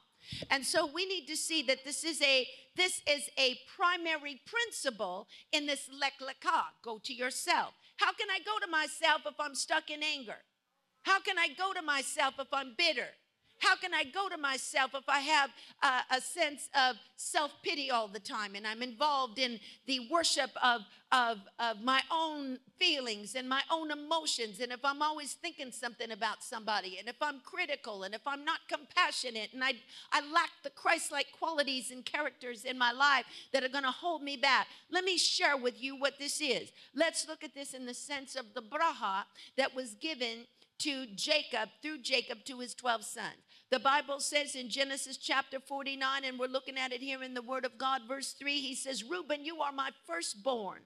And 0.50 0.64
so 0.64 0.86
we 0.86 1.06
need 1.06 1.26
to 1.26 1.36
see 1.36 1.62
that 1.62 1.84
this 1.84 2.04
is 2.04 2.22
a 2.22 2.46
this 2.76 3.02
is 3.08 3.28
a 3.40 3.58
primary 3.76 4.40
principle 4.46 5.26
in 5.50 5.66
this 5.66 5.90
lek. 6.00 6.12
Go 6.80 7.00
to 7.02 7.12
yourself. 7.12 7.74
How 7.96 8.12
can 8.12 8.28
I 8.30 8.38
go 8.38 8.64
to 8.64 8.70
myself 8.70 9.22
if 9.26 9.34
I'm 9.40 9.56
stuck 9.56 9.90
in 9.90 10.04
anger? 10.04 10.36
How 11.02 11.20
can 11.20 11.38
I 11.38 11.48
go 11.56 11.72
to 11.72 11.82
myself 11.82 12.34
if 12.38 12.48
I'm 12.52 12.74
bitter? 12.76 13.08
How 13.60 13.76
can 13.76 13.92
I 13.92 14.04
go 14.04 14.28
to 14.28 14.38
myself 14.38 14.92
if 14.94 15.06
I 15.06 15.20
have 15.20 15.50
a, 15.82 16.16
a 16.16 16.20
sense 16.20 16.70
of 16.74 16.96
self 17.16 17.52
pity 17.62 17.90
all 17.90 18.08
the 18.08 18.18
time 18.18 18.54
and 18.54 18.66
I'm 18.66 18.82
involved 18.82 19.38
in 19.38 19.60
the 19.86 20.08
worship 20.10 20.50
of, 20.62 20.80
of, 21.12 21.38
of 21.58 21.82
my 21.82 22.00
own 22.10 22.58
feelings 22.78 23.34
and 23.34 23.46
my 23.46 23.60
own 23.70 23.90
emotions? 23.90 24.60
And 24.60 24.72
if 24.72 24.82
I'm 24.82 25.02
always 25.02 25.34
thinking 25.34 25.72
something 25.72 26.10
about 26.10 26.42
somebody, 26.42 26.96
and 26.98 27.06
if 27.06 27.16
I'm 27.20 27.40
critical, 27.44 28.04
and 28.04 28.14
if 28.14 28.26
I'm 28.26 28.46
not 28.46 28.60
compassionate, 28.66 29.50
and 29.52 29.62
I, 29.62 29.74
I 30.10 30.22
lack 30.32 30.50
the 30.64 30.70
Christ 30.70 31.12
like 31.12 31.26
qualities 31.38 31.90
and 31.90 32.02
characters 32.02 32.64
in 32.64 32.78
my 32.78 32.92
life 32.92 33.26
that 33.52 33.62
are 33.62 33.68
going 33.68 33.84
to 33.84 33.90
hold 33.90 34.22
me 34.22 34.38
back, 34.38 34.68
let 34.90 35.04
me 35.04 35.18
share 35.18 35.58
with 35.58 35.82
you 35.82 36.00
what 36.00 36.18
this 36.18 36.40
is. 36.40 36.72
Let's 36.94 37.28
look 37.28 37.44
at 37.44 37.54
this 37.54 37.74
in 37.74 37.84
the 37.84 37.94
sense 37.94 38.36
of 38.36 38.54
the 38.54 38.62
braha 38.62 39.24
that 39.58 39.74
was 39.74 39.92
given 39.94 40.46
to 40.80 41.06
Jacob, 41.14 41.68
through 41.82 41.98
Jacob 42.02 42.44
to 42.44 42.58
his 42.58 42.74
12 42.74 43.04
sons. 43.04 43.36
The 43.70 43.78
Bible 43.78 44.18
says 44.18 44.56
in 44.56 44.68
Genesis 44.68 45.16
chapter 45.16 45.60
49, 45.60 46.24
and 46.24 46.38
we're 46.38 46.46
looking 46.46 46.76
at 46.76 46.92
it 46.92 47.00
here 47.00 47.22
in 47.22 47.34
the 47.34 47.42
Word 47.42 47.64
of 47.64 47.78
God, 47.78 48.02
verse 48.08 48.32
3, 48.32 48.60
he 48.60 48.74
says, 48.74 49.04
Reuben, 49.04 49.44
you 49.44 49.60
are 49.60 49.72
my 49.72 49.90
firstborn. 50.06 50.80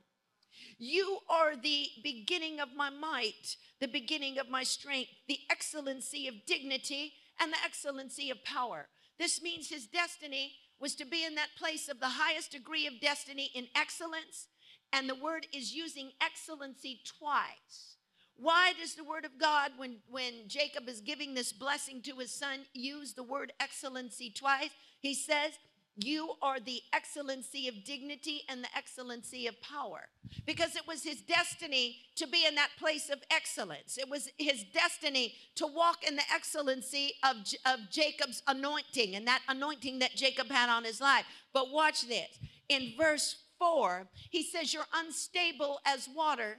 You 0.78 1.18
are 1.30 1.56
the 1.56 1.86
beginning 2.02 2.60
of 2.60 2.68
my 2.76 2.90
might, 2.90 3.56
the 3.80 3.88
beginning 3.88 4.38
of 4.38 4.50
my 4.50 4.64
strength, 4.64 5.10
the 5.28 5.40
excellency 5.50 6.28
of 6.28 6.34
dignity, 6.46 7.14
and 7.40 7.52
the 7.52 7.64
excellency 7.64 8.30
of 8.30 8.44
power. 8.44 8.88
This 9.18 9.42
means 9.42 9.68
his 9.68 9.86
destiny 9.86 10.52
was 10.80 10.94
to 10.96 11.06
be 11.06 11.24
in 11.24 11.34
that 11.36 11.56
place 11.56 11.88
of 11.88 12.00
the 12.00 12.08
highest 12.10 12.52
degree 12.52 12.86
of 12.86 13.00
destiny 13.00 13.50
in 13.54 13.68
excellence. 13.74 14.48
And 14.92 15.08
the 15.08 15.14
word 15.14 15.46
is 15.52 15.74
using 15.74 16.10
excellency 16.20 17.00
twice. 17.18 17.93
Why 18.36 18.72
does 18.80 18.94
the 18.94 19.04
word 19.04 19.24
of 19.24 19.38
God, 19.38 19.72
when, 19.76 19.96
when 20.10 20.48
Jacob 20.48 20.88
is 20.88 21.00
giving 21.00 21.34
this 21.34 21.52
blessing 21.52 22.02
to 22.02 22.16
his 22.16 22.32
son, 22.32 22.60
use 22.72 23.12
the 23.12 23.22
word 23.22 23.52
excellency 23.60 24.30
twice? 24.30 24.70
He 25.00 25.14
says, 25.14 25.52
You 25.96 26.32
are 26.42 26.58
the 26.58 26.82
excellency 26.92 27.68
of 27.68 27.84
dignity 27.84 28.42
and 28.48 28.62
the 28.62 28.76
excellency 28.76 29.46
of 29.46 29.60
power. 29.62 30.08
Because 30.46 30.74
it 30.74 30.86
was 30.86 31.04
his 31.04 31.20
destiny 31.20 31.98
to 32.16 32.26
be 32.26 32.44
in 32.46 32.56
that 32.56 32.70
place 32.76 33.08
of 33.08 33.22
excellence. 33.30 33.98
It 33.98 34.10
was 34.10 34.28
his 34.36 34.64
destiny 34.74 35.34
to 35.54 35.66
walk 35.66 36.04
in 36.06 36.16
the 36.16 36.22
excellency 36.34 37.12
of, 37.22 37.36
of 37.64 37.88
Jacob's 37.90 38.42
anointing 38.48 39.14
and 39.14 39.28
that 39.28 39.42
anointing 39.48 40.00
that 40.00 40.16
Jacob 40.16 40.48
had 40.48 40.68
on 40.68 40.82
his 40.82 41.00
life. 41.00 41.24
But 41.52 41.70
watch 41.70 42.08
this. 42.08 42.38
In 42.68 42.94
verse 42.98 43.36
4, 43.60 44.08
he 44.30 44.42
says, 44.42 44.74
You're 44.74 44.84
unstable 44.92 45.78
as 45.86 46.08
water 46.14 46.56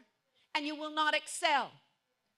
and 0.56 0.66
you 0.66 0.76
will 0.76 0.94
not 0.94 1.14
excel. 1.14 1.70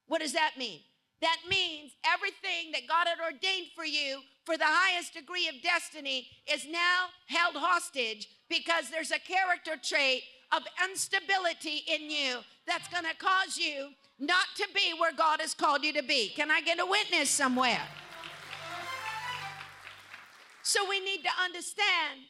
What 0.08 0.21
does 0.21 0.34
that 0.34 0.51
mean? 0.58 0.80
That 1.21 1.38
means 1.49 1.91
everything 2.06 2.71
that 2.73 2.88
God 2.88 3.08
had 3.08 3.23
ordained 3.23 3.67
for 3.75 3.86
you 3.86 4.21
for 4.45 4.58
the 4.58 4.65
highest 4.65 5.13
degree 5.13 5.47
of 5.47 5.62
destiny 5.62 6.27
is 6.51 6.65
now 6.69 7.08
held 7.27 7.56
hostage 7.56 8.27
because 8.49 8.89
there's 8.89 9.12
a 9.12 9.19
character 9.19 9.75
trait 9.82 10.23
of 10.51 10.63
instability 10.89 11.84
in 11.88 12.10
you 12.10 12.38
that's 12.65 12.88
going 12.88 13.03
to 13.03 13.15
cause 13.17 13.58
you 13.58 13.89
not 14.19 14.45
to 14.56 14.67
be 14.73 14.93
where 14.99 15.13
God 15.13 15.41
has 15.41 15.53
called 15.53 15.84
you 15.84 15.93
to 15.93 16.03
be. 16.03 16.30
Can 16.30 16.49
I 16.49 16.62
get 16.62 16.80
a 16.80 16.86
witness 16.86 17.30
somewhere? 17.30 17.82
So 20.63 20.88
we 20.89 20.99
need 20.99 21.23
to 21.23 21.30
understand 21.43 22.27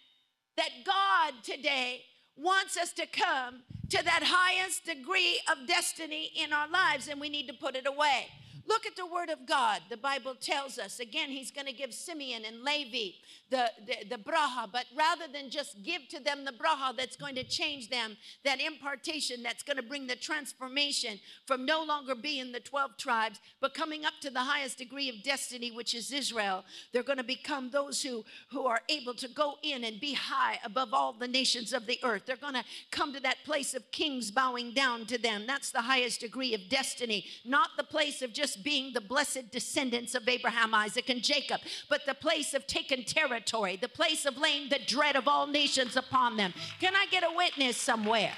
that 0.58 0.69
God 0.86 1.34
today 1.43 2.02
wants 2.38 2.78
us 2.78 2.93
to 2.93 3.06
come 3.06 3.62
to 3.89 4.04
that 4.04 4.21
highest 4.23 4.86
degree 4.86 5.39
of 5.52 5.67
destiny 5.67 6.32
in 6.36 6.54
our 6.54 6.67
lives, 6.69 7.08
and 7.08 7.19
we 7.19 7.30
need 7.30 7.47
to 7.47 7.54
put 7.54 7.76
it 7.76 7.88
away. 7.88 8.28
Look 8.67 8.86
at 8.86 8.95
the 8.95 9.06
word 9.06 9.30
of 9.30 9.45
God. 9.45 9.82
The 9.89 9.97
Bible 9.97 10.36
tells 10.36 10.77
us 10.77 10.99
again, 10.99 11.30
he's 11.30 11.51
going 11.51 11.67
to 11.67 11.73
give 11.73 11.93
Simeon 11.93 12.43
and 12.45 12.63
Levi 12.63 13.15
the, 13.49 13.71
the, 13.86 14.10
the 14.10 14.21
bracha, 14.21 14.69
but 14.71 14.86
rather 14.95 15.25
than 15.32 15.49
just 15.49 15.82
give 15.84 16.08
to 16.10 16.21
them 16.21 16.43
the 16.43 16.51
bracha 16.51 16.95
that's 16.97 17.15
going 17.15 17.36
to 17.36 17.43
change 17.43 17.89
them, 17.89 18.17
that 18.43 18.60
impartation 18.60 19.41
that's 19.41 19.63
going 19.63 19.77
to 19.77 19.84
bring 19.84 20.06
the 20.06 20.15
transformation 20.15 21.19
from 21.45 21.65
no 21.65 21.84
longer 21.84 22.13
being 22.13 22.51
the 22.51 22.60
12 22.60 22.97
tribes, 22.97 23.39
but 23.62 23.73
coming 23.73 24.03
up 24.03 24.13
to 24.21 24.30
the 24.30 24.39
highest 24.39 24.77
degree 24.77 25.08
of 25.10 25.23
destiny, 25.23 25.71
which 25.71 25.95
is 25.95 26.12
Israel, 26.12 26.65
they're 26.91 27.03
going 27.03 27.17
to 27.17 27.23
become 27.23 27.69
those 27.69 28.01
who, 28.01 28.25
who 28.51 28.65
are 28.65 28.82
able 28.89 29.13
to 29.13 29.30
go 29.30 29.56
in 29.63 29.86
and 29.86 30.01
be 30.01 30.13
high 30.13 30.60
above 30.65 30.93
all 30.93 31.13
the 31.13 31.27
nations 31.27 31.71
of 31.71 31.86
the 31.88 31.99
earth. 32.03 32.23
They're 32.25 32.36
going 32.36 32.53
to 32.53 32.65
come 32.91 33.13
to 33.13 33.19
that 33.21 33.38
place 33.45 33.73
of 33.73 33.89
kings 33.91 34.30
bowing 34.30 34.73
down 34.73 35.06
to 35.06 35.17
them. 35.17 35.45
That's 35.47 35.71
the 35.71 35.82
highest 35.82 36.19
degree 36.19 36.53
of 36.53 36.67
destiny, 36.69 37.25
not 37.45 37.69
the 37.77 37.84
place 37.84 38.21
of 38.21 38.34
just 38.34 38.57
being 38.63 38.93
the 38.93 39.02
blessed 39.02 39.52
descendants 39.52 40.15
of 40.15 40.28
Abraham, 40.28 40.74
Isaac, 40.74 41.10
and 41.10 41.24
Jacob, 41.24 41.62
but 41.89 42.06
the 42.06 42.13
place 42.13 42.54
of 42.54 42.67
taking 42.67 43.04
territory, 43.04 43.78
the 43.78 43.88
place 43.88 44.26
of 44.26 44.38
laying 44.38 44.70
the 44.70 44.80
dread 44.86 45.15
of 45.15 45.28
all 45.28 45.48
nations 45.48 45.96
upon 45.96 46.38
them. 46.38 46.54
Can 46.80 46.96
I 46.96 47.06
get 47.12 47.24
a 47.24 47.36
witness 47.36 47.78
somewhere? 47.78 48.34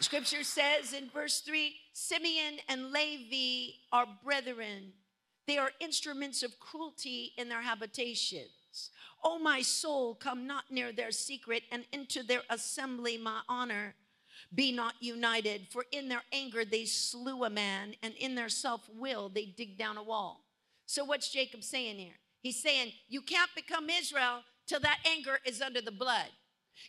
Scripture 0.00 0.42
says 0.42 0.94
in 0.94 1.10
verse 1.10 1.40
3 1.40 1.74
Simeon 1.92 2.58
and 2.68 2.90
Levi 2.90 3.74
are 3.92 4.06
brethren. 4.24 4.92
They 5.46 5.58
are 5.58 5.72
instruments 5.80 6.42
of 6.42 6.58
cruelty 6.58 7.32
in 7.36 7.48
their 7.48 7.60
habitations. 7.60 8.90
O 9.22 9.38
my 9.38 9.60
soul, 9.60 10.14
come 10.14 10.46
not 10.46 10.64
near 10.70 10.92
their 10.92 11.10
secret, 11.10 11.64
and 11.70 11.84
into 11.92 12.22
their 12.22 12.42
assembly 12.48 13.18
my 13.18 13.40
honor 13.48 13.94
be 14.54 14.72
not 14.72 14.94
united, 15.00 15.68
for 15.70 15.84
in 15.92 16.08
their 16.08 16.22
anger 16.32 16.64
they 16.64 16.84
slew 16.84 17.44
a 17.44 17.50
man, 17.50 17.94
and 18.02 18.14
in 18.14 18.34
their 18.34 18.48
self 18.48 18.88
will 18.92 19.28
they 19.28 19.46
dig 19.46 19.78
down 19.78 19.96
a 19.96 20.02
wall. 20.02 20.44
So, 20.86 21.04
what's 21.04 21.30
Jacob 21.30 21.62
saying 21.62 21.98
here? 21.98 22.18
He's 22.42 22.60
saying, 22.60 22.92
You 23.08 23.22
can't 23.22 23.50
become 23.54 23.88
Israel 23.88 24.42
till 24.66 24.80
that 24.80 24.98
anger 25.06 25.38
is 25.44 25.60
under 25.60 25.80
the 25.80 25.92
blood. 25.92 26.28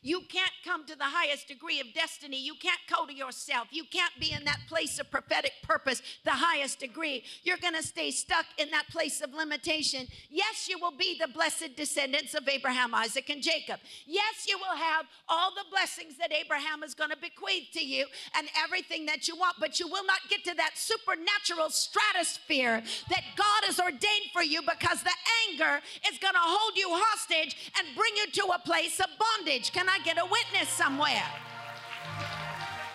You 0.02 0.22
can't 0.30 0.52
come 0.64 0.86
to 0.86 0.96
the 0.96 1.04
highest 1.04 1.48
degree 1.48 1.80
of 1.80 1.88
destiny. 1.94 2.42
You 2.42 2.56
can't 2.56 2.80
go 2.90 3.06
to 3.06 3.14
yourself. 3.14 3.68
You 3.72 3.84
can't 3.92 4.14
be 4.20 4.32
in 4.32 4.44
that 4.46 4.60
place 4.68 5.00
of 5.00 5.12
prophetic 5.12 5.54
purpose, 5.64 6.02
the 6.24 6.32
highest 6.32 6.80
degree. 6.80 7.24
You're 7.44 7.58
going 7.58 7.76
to 7.76 7.84
stay 7.84 8.12
stuck 8.12 8.46
in 8.58 8.72
that 8.72 8.88
place 8.90 9.22
of 9.22 9.34
limitation. 9.34 10.08
Yes, 10.30 10.68
you 10.70 10.80
will 10.80 10.96
be 10.98 11.18
the 11.20 11.28
blessed 11.28 11.76
descendants 11.76 12.34
of 12.34 12.48
Abraham, 12.48 12.94
Isaac, 12.96 13.30
and 13.30 13.42
Jacob. 13.42 13.80
Yes, 14.06 14.46
you 14.48 14.58
will 14.58 14.78
have 14.78 15.06
all 15.30 15.52
the 15.52 15.66
blessings 15.70 16.18
that 16.18 16.34
Abraham 16.34 16.84
is 16.84 16.94
going 16.94 17.10
to 17.12 17.18
bequeath 17.18 17.70
to 17.74 17.86
you 17.86 18.06
and 18.38 18.48
everything 18.64 19.06
that 19.06 19.28
you 19.28 19.36
want, 19.36 19.56
but 19.60 19.80
you 19.80 19.88
will 19.88 20.06
not 20.06 20.20
get 20.30 20.44
to 20.46 20.56
that 20.56 20.72
supernatural 20.76 21.70
stratosphere 21.70 22.84
that 23.10 23.24
God 23.36 23.64
has 23.66 23.80
ordained 23.80 24.32
for 24.34 24.44
you 24.44 24.62
because 24.62 25.04
the 25.04 25.12
anger 25.50 25.82
is 26.10 26.18
going 26.20 26.34
to 26.34 26.40
hold 26.42 26.78
you 26.78 26.88
hostage 26.90 27.72
and 27.78 27.88
bring 27.96 28.14
you 28.16 28.28
to 28.32 28.54
a 28.56 28.60
place 28.60 29.00
of 29.00 29.08
bondage. 29.18 29.72
Can 29.82 29.90
I 29.90 29.98
get 30.06 30.20
a 30.20 30.26
witness 30.26 30.70
somewhere? 30.70 31.26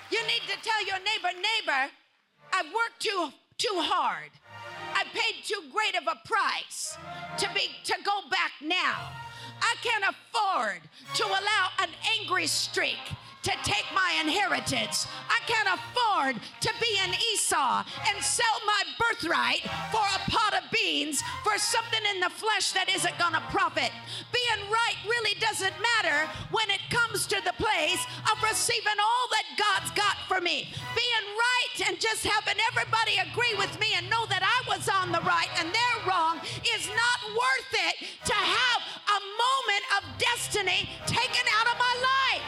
You 0.09 0.21
need 0.23 0.43
to 0.47 0.57
tell 0.63 0.87
your 0.87 0.99
neighbor, 0.99 1.35
neighbor, 1.35 1.91
I've 2.53 2.67
worked 2.67 3.01
too 3.01 3.33
too 3.59 3.75
hard. 3.83 4.31
I 4.95 5.03
paid 5.13 5.43
too 5.45 5.63
great 5.73 6.01
of 6.01 6.07
a 6.07 6.17
price 6.25 6.97
to 7.39 7.49
be 7.53 7.71
to 7.87 7.95
go 8.05 8.29
back 8.31 8.53
now. 8.63 9.11
I 9.61 9.75
can't 9.83 10.05
afford 10.15 10.81
to 11.15 11.25
allow 11.25 11.71
an 11.81 11.89
angry 12.21 12.47
streak 12.47 13.03
to 13.43 13.51
take 13.65 13.87
my 13.93 14.21
inheritance. 14.21 15.09
I 15.29 15.41
can't 15.49 15.69
afford 15.69 16.37
to 16.61 16.71
be 16.81 16.99
an 17.03 17.15
Esau 17.33 17.83
and 18.09 18.25
sell 18.25 18.61
my 18.65 18.83
birthright 18.97 19.63
for 19.91 20.07
a 20.15 20.26
for 21.57 21.61
something 21.61 22.05
in 22.13 22.21
the 22.21 22.29
flesh 22.29 22.73
that 22.73 22.85
isn't 22.93 23.17
going 23.17 23.33
to 23.33 23.41
profit. 23.49 23.89
Being 24.29 24.63
right 24.69 24.97
really 25.09 25.33
doesn't 25.41 25.73
matter 25.81 26.29
when 26.53 26.69
it 26.69 26.85
comes 26.93 27.25
to 27.33 27.41
the 27.49 27.57
place 27.57 28.05
of 28.29 28.37
receiving 28.45 29.01
all 29.01 29.27
that 29.33 29.47
God's 29.57 29.91
got 29.97 30.21
for 30.29 30.45
me. 30.45 30.69
Being 30.93 31.27
right 31.33 31.89
and 31.89 31.97
just 31.97 32.29
having 32.29 32.61
everybody 32.69 33.17
agree 33.25 33.57
with 33.57 33.73
me 33.81 33.97
and 33.97 34.05
know 34.13 34.29
that 34.29 34.45
I 34.45 34.69
was 34.69 34.85
on 34.85 35.13
the 35.17 35.25
right 35.25 35.49
and 35.57 35.73
they're 35.73 36.01
wrong 36.05 36.45
is 36.77 36.93
not 36.93 37.19
worth 37.33 37.73
it 37.89 38.05
to 38.29 38.37
have 38.37 38.81
a 39.17 39.21
moment 39.25 39.85
of 39.97 40.03
destiny 40.21 40.93
taken 41.09 41.47
out 41.57 41.73
of 41.73 41.77
my 41.81 41.95
life. 42.05 42.45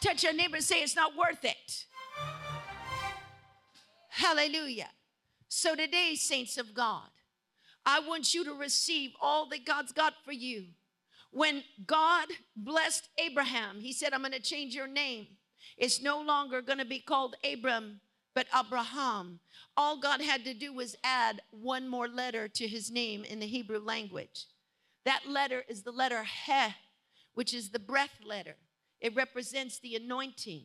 Touch 0.00 0.24
your 0.24 0.34
neighbor 0.34 0.56
and 0.56 0.64
say, 0.64 0.82
It's 0.82 0.96
not 0.96 1.14
worth 1.14 1.44
it. 1.44 1.85
Hallelujah. 4.16 4.88
So, 5.48 5.74
today, 5.74 6.14
saints 6.14 6.56
of 6.56 6.72
God, 6.72 7.10
I 7.84 8.00
want 8.00 8.32
you 8.32 8.44
to 8.46 8.54
receive 8.54 9.10
all 9.20 9.46
that 9.50 9.66
God's 9.66 9.92
got 9.92 10.14
for 10.24 10.32
you. 10.32 10.68
When 11.32 11.62
God 11.86 12.28
blessed 12.56 13.10
Abraham, 13.18 13.78
he 13.78 13.92
said, 13.92 14.14
I'm 14.14 14.22
going 14.22 14.32
to 14.32 14.40
change 14.40 14.74
your 14.74 14.86
name. 14.86 15.26
It's 15.76 16.00
no 16.00 16.18
longer 16.22 16.62
going 16.62 16.78
to 16.78 16.86
be 16.86 16.98
called 16.98 17.36
Abram, 17.44 18.00
but 18.34 18.46
Abraham. 18.58 19.38
All 19.76 20.00
God 20.00 20.22
had 20.22 20.44
to 20.44 20.54
do 20.54 20.72
was 20.72 20.96
add 21.04 21.42
one 21.50 21.86
more 21.86 22.08
letter 22.08 22.48
to 22.48 22.66
his 22.66 22.90
name 22.90 23.22
in 23.22 23.38
the 23.38 23.46
Hebrew 23.46 23.80
language. 23.80 24.46
That 25.04 25.28
letter 25.28 25.62
is 25.68 25.82
the 25.82 25.92
letter 25.92 26.24
He, 26.24 26.74
which 27.34 27.52
is 27.52 27.68
the 27.68 27.78
breath 27.78 28.18
letter. 28.24 28.56
It 28.98 29.14
represents 29.14 29.78
the 29.78 29.94
anointing. 29.94 30.62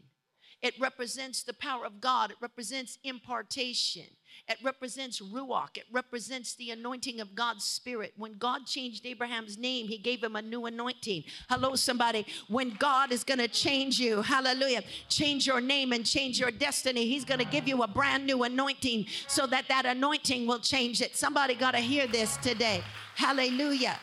It 0.61 0.79
represents 0.79 1.41
the 1.43 1.53
power 1.53 1.85
of 1.85 1.99
God. 1.99 2.31
It 2.31 2.37
represents 2.39 2.99
impartation. 3.03 4.05
It 4.47 4.57
represents 4.63 5.19
ruach. 5.19 5.77
It 5.77 5.85
represents 5.91 6.55
the 6.55 6.69
anointing 6.71 7.19
of 7.19 7.33
God's 7.35 7.63
spirit. 7.63 8.13
When 8.15 8.37
God 8.37 8.67
changed 8.67 9.05
Abraham's 9.05 9.57
name, 9.57 9.87
he 9.87 9.97
gave 9.97 10.23
him 10.23 10.35
a 10.35 10.41
new 10.41 10.65
anointing. 10.67 11.23
Hello, 11.49 11.75
somebody. 11.75 12.25
When 12.47 12.71
God 12.71 13.11
is 13.11 13.23
going 13.23 13.39
to 13.39 13.47
change 13.47 13.99
you, 13.99 14.21
hallelujah, 14.21 14.83
change 15.09 15.47
your 15.47 15.61
name 15.61 15.93
and 15.93 16.05
change 16.05 16.39
your 16.39 16.51
destiny, 16.51 17.07
he's 17.07 17.25
going 17.25 17.39
to 17.39 17.45
give 17.45 17.67
you 17.67 17.81
a 17.81 17.87
brand 17.87 18.25
new 18.27 18.43
anointing 18.43 19.07
so 19.27 19.47
that 19.47 19.67
that 19.67 19.85
anointing 19.85 20.45
will 20.45 20.59
change 20.59 21.01
it. 21.01 21.15
Somebody 21.15 21.55
got 21.55 21.71
to 21.71 21.79
hear 21.79 22.05
this 22.05 22.37
today. 22.37 22.83
Hallelujah. 23.15 23.97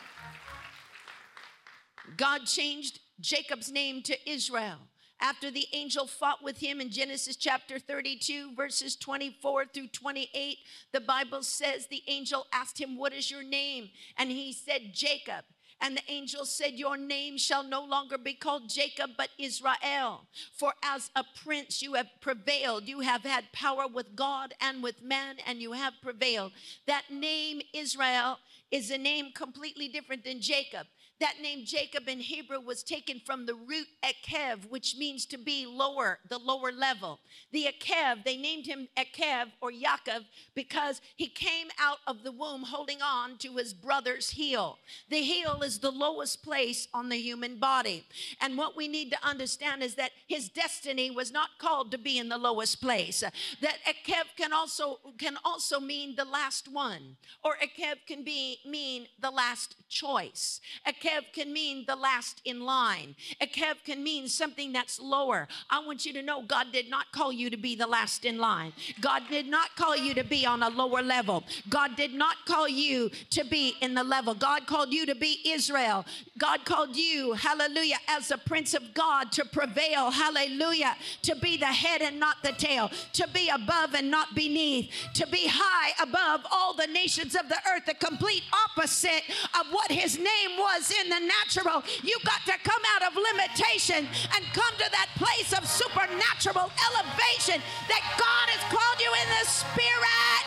God 2.17 2.45
changed 2.45 2.99
Jacob's 3.21 3.71
name 3.71 4.01
to 4.03 4.29
Israel. 4.29 4.77
After 5.21 5.51
the 5.51 5.67
angel 5.73 6.07
fought 6.07 6.43
with 6.43 6.59
him 6.59 6.79
in 6.79 6.89
Genesis 6.89 7.35
chapter 7.35 7.77
32, 7.77 8.55
verses 8.55 8.95
24 8.95 9.65
through 9.65 9.87
28, 9.87 10.57
the 10.93 11.01
Bible 11.01 11.43
says 11.43 11.87
the 11.87 12.03
angel 12.07 12.47
asked 12.53 12.79
him, 12.79 12.97
What 12.97 13.13
is 13.13 13.29
your 13.29 13.43
name? 13.43 13.89
And 14.17 14.31
he 14.31 14.53
said, 14.53 14.93
Jacob. 14.93 15.43
And 15.81 15.95
the 15.95 16.11
angel 16.11 16.45
said, 16.45 16.73
Your 16.73 16.97
name 16.97 17.37
shall 17.37 17.63
no 17.63 17.83
longer 17.83 18.17
be 18.17 18.33
called 18.33 18.69
Jacob, 18.69 19.11
but 19.17 19.29
Israel. 19.37 20.25
For 20.53 20.73
as 20.83 21.09
a 21.15 21.23
prince 21.43 21.81
you 21.81 21.93
have 21.93 22.09
prevailed. 22.19 22.87
You 22.87 22.99
have 23.01 23.23
had 23.23 23.51
power 23.53 23.87
with 23.87 24.15
God 24.15 24.53
and 24.61 24.83
with 24.83 25.01
man, 25.01 25.37
and 25.47 25.61
you 25.61 25.71
have 25.71 25.93
prevailed. 26.01 26.51
That 26.85 27.03
name, 27.09 27.61
Israel, 27.73 28.39
is 28.71 28.91
a 28.91 28.97
name 28.97 29.31
completely 29.33 29.87
different 29.87 30.25
than 30.25 30.41
Jacob. 30.41 30.85
That 31.19 31.41
name 31.41 31.65
Jacob 31.65 32.07
in 32.07 32.19
Hebrew 32.19 32.61
was 32.61 32.81
taken 32.81 33.21
from 33.25 33.45
the 33.45 33.53
root 33.53 33.87
Ekev, 34.03 34.69
which 34.69 34.95
means 34.97 35.25
to 35.25 35.37
be 35.37 35.65
lower, 35.65 36.19
the 36.29 36.37
lower 36.37 36.71
level. 36.71 37.19
The 37.51 37.67
Ekev, 37.67 38.23
they 38.23 38.37
named 38.37 38.65
him 38.65 38.87
Ekev 38.95 39.47
or 39.59 39.69
Yaakov 39.69 40.23
because 40.55 41.01
he 41.17 41.27
came 41.27 41.67
out 41.77 41.97
of 42.07 42.23
the 42.23 42.31
womb 42.31 42.63
holding 42.63 43.01
on 43.01 43.37
to 43.39 43.57
his 43.57 43.73
brother's 43.73 44.29
heel. 44.29 44.77
The 45.09 45.17
heel 45.17 45.61
is 45.61 45.79
the 45.79 45.91
lowest 45.91 46.41
place 46.41 46.87
on 46.93 47.09
the 47.09 47.17
human 47.17 47.59
body. 47.59 48.05
And 48.39 48.57
what 48.57 48.77
we 48.77 48.87
need 48.87 49.11
to 49.11 49.27
understand 49.27 49.83
is 49.83 49.95
that 49.95 50.11
his 50.25 50.47
destiny 50.47 51.11
was 51.11 51.33
not 51.33 51.49
called 51.59 51.91
to 51.91 51.97
be 51.97 52.17
in 52.17 52.29
the 52.29 52.37
lowest 52.37 52.79
place. 52.79 53.19
That 53.19 53.77
Ekev 53.85 54.37
can 54.37 54.53
also 54.53 54.99
can 55.17 55.37
also 55.43 55.81
mean 55.81 56.15
the 56.15 56.23
last 56.23 56.71
one, 56.71 57.17
or 57.43 57.55
Ekev 57.57 57.97
can 58.07 58.23
be 58.23 58.59
mean 58.65 59.07
the 59.19 59.31
last 59.31 59.75
choice. 59.89 60.61
Ekev 60.87 61.08
kev 61.09 61.23
can 61.33 61.51
mean 61.51 61.85
the 61.87 61.95
last 61.95 62.41
in 62.45 62.61
line. 62.61 63.15
Ekev 63.41 63.83
can 63.83 64.03
mean 64.03 64.27
something 64.27 64.71
that's 64.71 64.99
lower. 64.99 65.47
I 65.69 65.85
want 65.85 66.05
you 66.05 66.13
to 66.13 66.21
know 66.21 66.43
God 66.43 66.67
did 66.71 66.89
not 66.89 67.11
call 67.11 67.31
you 67.31 67.49
to 67.49 67.57
be 67.57 67.75
the 67.75 67.87
last 67.87 68.25
in 68.25 68.37
line. 68.37 68.73
God 69.01 69.23
did 69.29 69.47
not 69.47 69.75
call 69.75 69.95
you 69.95 70.13
to 70.13 70.23
be 70.23 70.45
on 70.45 70.63
a 70.63 70.69
lower 70.69 71.01
level. 71.01 71.43
God 71.69 71.95
did 71.95 72.13
not 72.13 72.37
call 72.45 72.67
you 72.67 73.09
to 73.31 73.43
be 73.43 73.75
in 73.81 73.93
the 73.93 74.03
level. 74.03 74.33
God 74.33 74.67
called 74.67 74.93
you 74.93 75.05
to 75.05 75.15
be 75.15 75.39
Israel. 75.45 76.05
God 76.39 76.63
called 76.63 76.95
you, 76.95 77.33
hallelujah, 77.33 77.97
as 78.07 78.31
a 78.31 78.37
prince 78.37 78.73
of 78.73 78.93
God 78.93 79.31
to 79.33 79.43
prevail, 79.45 80.09
hallelujah, 80.09 80.95
to 81.23 81.35
be 81.35 81.57
the 81.57 81.65
head 81.65 82.01
and 82.01 82.17
not 82.19 82.37
the 82.43 82.53
tail, 82.53 82.89
to 83.13 83.27
be 83.33 83.49
above 83.49 83.93
and 83.93 84.09
not 84.09 84.33
beneath, 84.33 84.89
to 85.15 85.27
be 85.27 85.47
high 85.47 85.91
above 86.01 86.41
all 86.49 86.73
the 86.73 86.87
nations 86.87 87.35
of 87.35 87.49
the 87.49 87.57
earth, 87.69 87.85
the 87.85 87.93
complete 87.93 88.43
opposite 88.65 89.23
of 89.59 89.67
what 89.71 89.91
his 89.91 90.17
name 90.17 90.51
was 90.57 90.93
in 91.03 91.09
the 91.09 91.19
natural. 91.19 91.83
You 92.03 92.17
got 92.23 92.41
to 92.45 92.57
come 92.63 92.81
out 92.95 93.11
of 93.11 93.19
limitation 93.19 94.07
and 94.07 94.45
come 94.53 94.73
to 94.77 94.89
that 94.91 95.09
place 95.17 95.51
of 95.51 95.67
supernatural 95.67 96.71
elevation 96.87 97.61
that 97.89 98.03
God 98.15 98.47
has 98.47 98.63
called 98.71 98.99
you 99.03 99.11
in 99.11 99.27
the 99.27 99.45
spirit. 99.45 100.45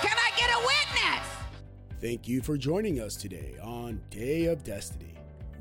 Can 0.00 0.16
I 0.16 0.30
get 0.36 0.48
a 0.48 0.60
witness? 0.64 1.28
Thank 2.00 2.26
you 2.26 2.40
for 2.40 2.56
joining 2.56 3.00
us 3.00 3.16
today 3.16 3.54
on 3.62 4.00
Day 4.10 4.46
of 4.46 4.64
Destiny. 4.64 5.05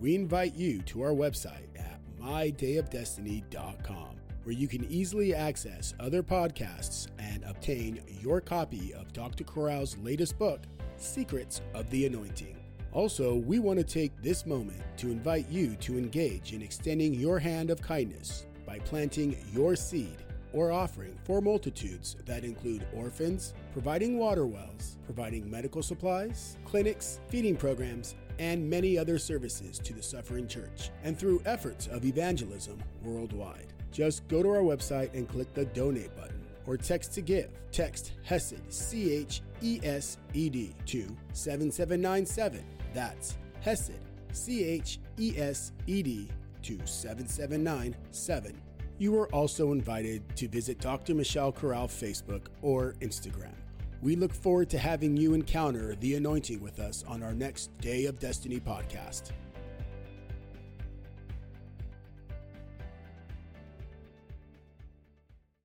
We 0.02 0.16
invite 0.16 0.56
you 0.56 0.82
to 0.84 1.02
our 1.02 1.12
website 1.12 1.68
at 1.78 2.00
mydayofdestiny.com 2.22 4.16
where 4.44 4.54
you 4.54 4.68
can 4.68 4.86
easily 4.86 5.34
access 5.34 5.96
other 6.00 6.22
podcasts 6.22 7.08
and 7.18 7.44
obtain 7.46 8.00
your 8.22 8.40
copy 8.40 8.94
of 8.94 9.12
Dr. 9.12 9.44
Corral's 9.44 9.98
latest 9.98 10.38
book, 10.38 10.62
Secrets 10.98 11.62
of 11.74 11.90
the 11.90 12.06
Anointing. 12.06 12.56
Also, 12.92 13.36
we 13.36 13.58
want 13.58 13.80
to 13.80 13.84
take 13.84 14.12
this 14.22 14.46
moment 14.46 14.82
to 14.98 15.08
invite 15.10 15.50
you 15.50 15.76
to 15.78 15.98
engage 15.98 16.54
in 16.54 16.62
extending 16.62 17.14
your 17.14 17.40
hand 17.40 17.72
of 17.72 17.82
kindness 17.82 18.46
by 18.68 18.78
planting 18.80 19.36
your 19.52 19.76
seed 19.76 20.18
or 20.54 20.72
offering 20.72 21.18
for 21.24 21.42
multitudes 21.42 22.16
that 22.26 22.46
include 22.46 22.86
orphans, 22.94 23.54
providing 23.74 24.18
water 24.18 24.46
wells, 24.46 24.98
providing 25.06 25.50
medical 25.50 25.82
supplies, 25.82 26.56
clinics, 26.66 27.20
feeding 27.28 27.58
programs, 27.58 28.16
and 28.40 28.70
many 28.70 28.98
other 28.98 29.18
services 29.18 29.80
to 29.80 29.94
the 29.94 30.04
suffering 30.04 30.48
church, 30.48 30.92
and 31.04 31.18
through 31.18 31.42
efforts 31.46 31.88
of 31.88 32.06
evangelism 32.06 32.78
worldwide. 33.04 33.74
Just 33.92 34.28
go 34.28 34.44
to 34.44 34.50
our 34.50 34.62
website 34.62 35.14
and 35.14 35.28
click 35.28 35.54
the 35.54 35.66
donate 35.66 36.16
button 36.16 36.42
or 36.66 36.78
text 36.78 37.14
to 37.14 37.22
give. 37.22 37.50
Text 37.72 38.14
HESED, 38.28 38.72
C 38.72 39.14
H 39.14 39.42
E 39.62 39.80
S 39.84 40.18
E 40.34 40.50
D, 40.50 40.74
to 40.86 41.08
7797 41.34 42.64
that's 42.96 43.38
Hesed, 43.62 44.00
C 44.32 44.64
H 44.64 45.00
E 45.20 45.36
S 45.38 45.74
E 45.86 46.02
D, 46.02 46.30
to 46.64 46.80
7797. 46.88 48.60
You 48.98 49.20
are 49.20 49.28
also 49.36 49.74
invited 49.74 50.24
to 50.38 50.48
visit 50.48 50.80
Dr. 50.80 51.14
Michelle 51.14 51.52
Corral 51.52 51.88
Facebook 51.88 52.44
or 52.62 52.96
Instagram. 53.02 53.54
We 54.02 54.16
look 54.16 54.34
forward 54.34 54.70
to 54.72 54.78
having 54.78 55.18
you 55.18 55.34
encounter 55.34 55.96
the 55.96 56.16
anointing 56.16 56.62
with 56.62 56.80
us 56.80 57.04
on 57.08 57.24
our 57.24 57.34
next 57.34 57.76
Day 57.80 58.06
of 58.06 58.20
Destiny 58.20 58.60
podcast. 58.60 59.32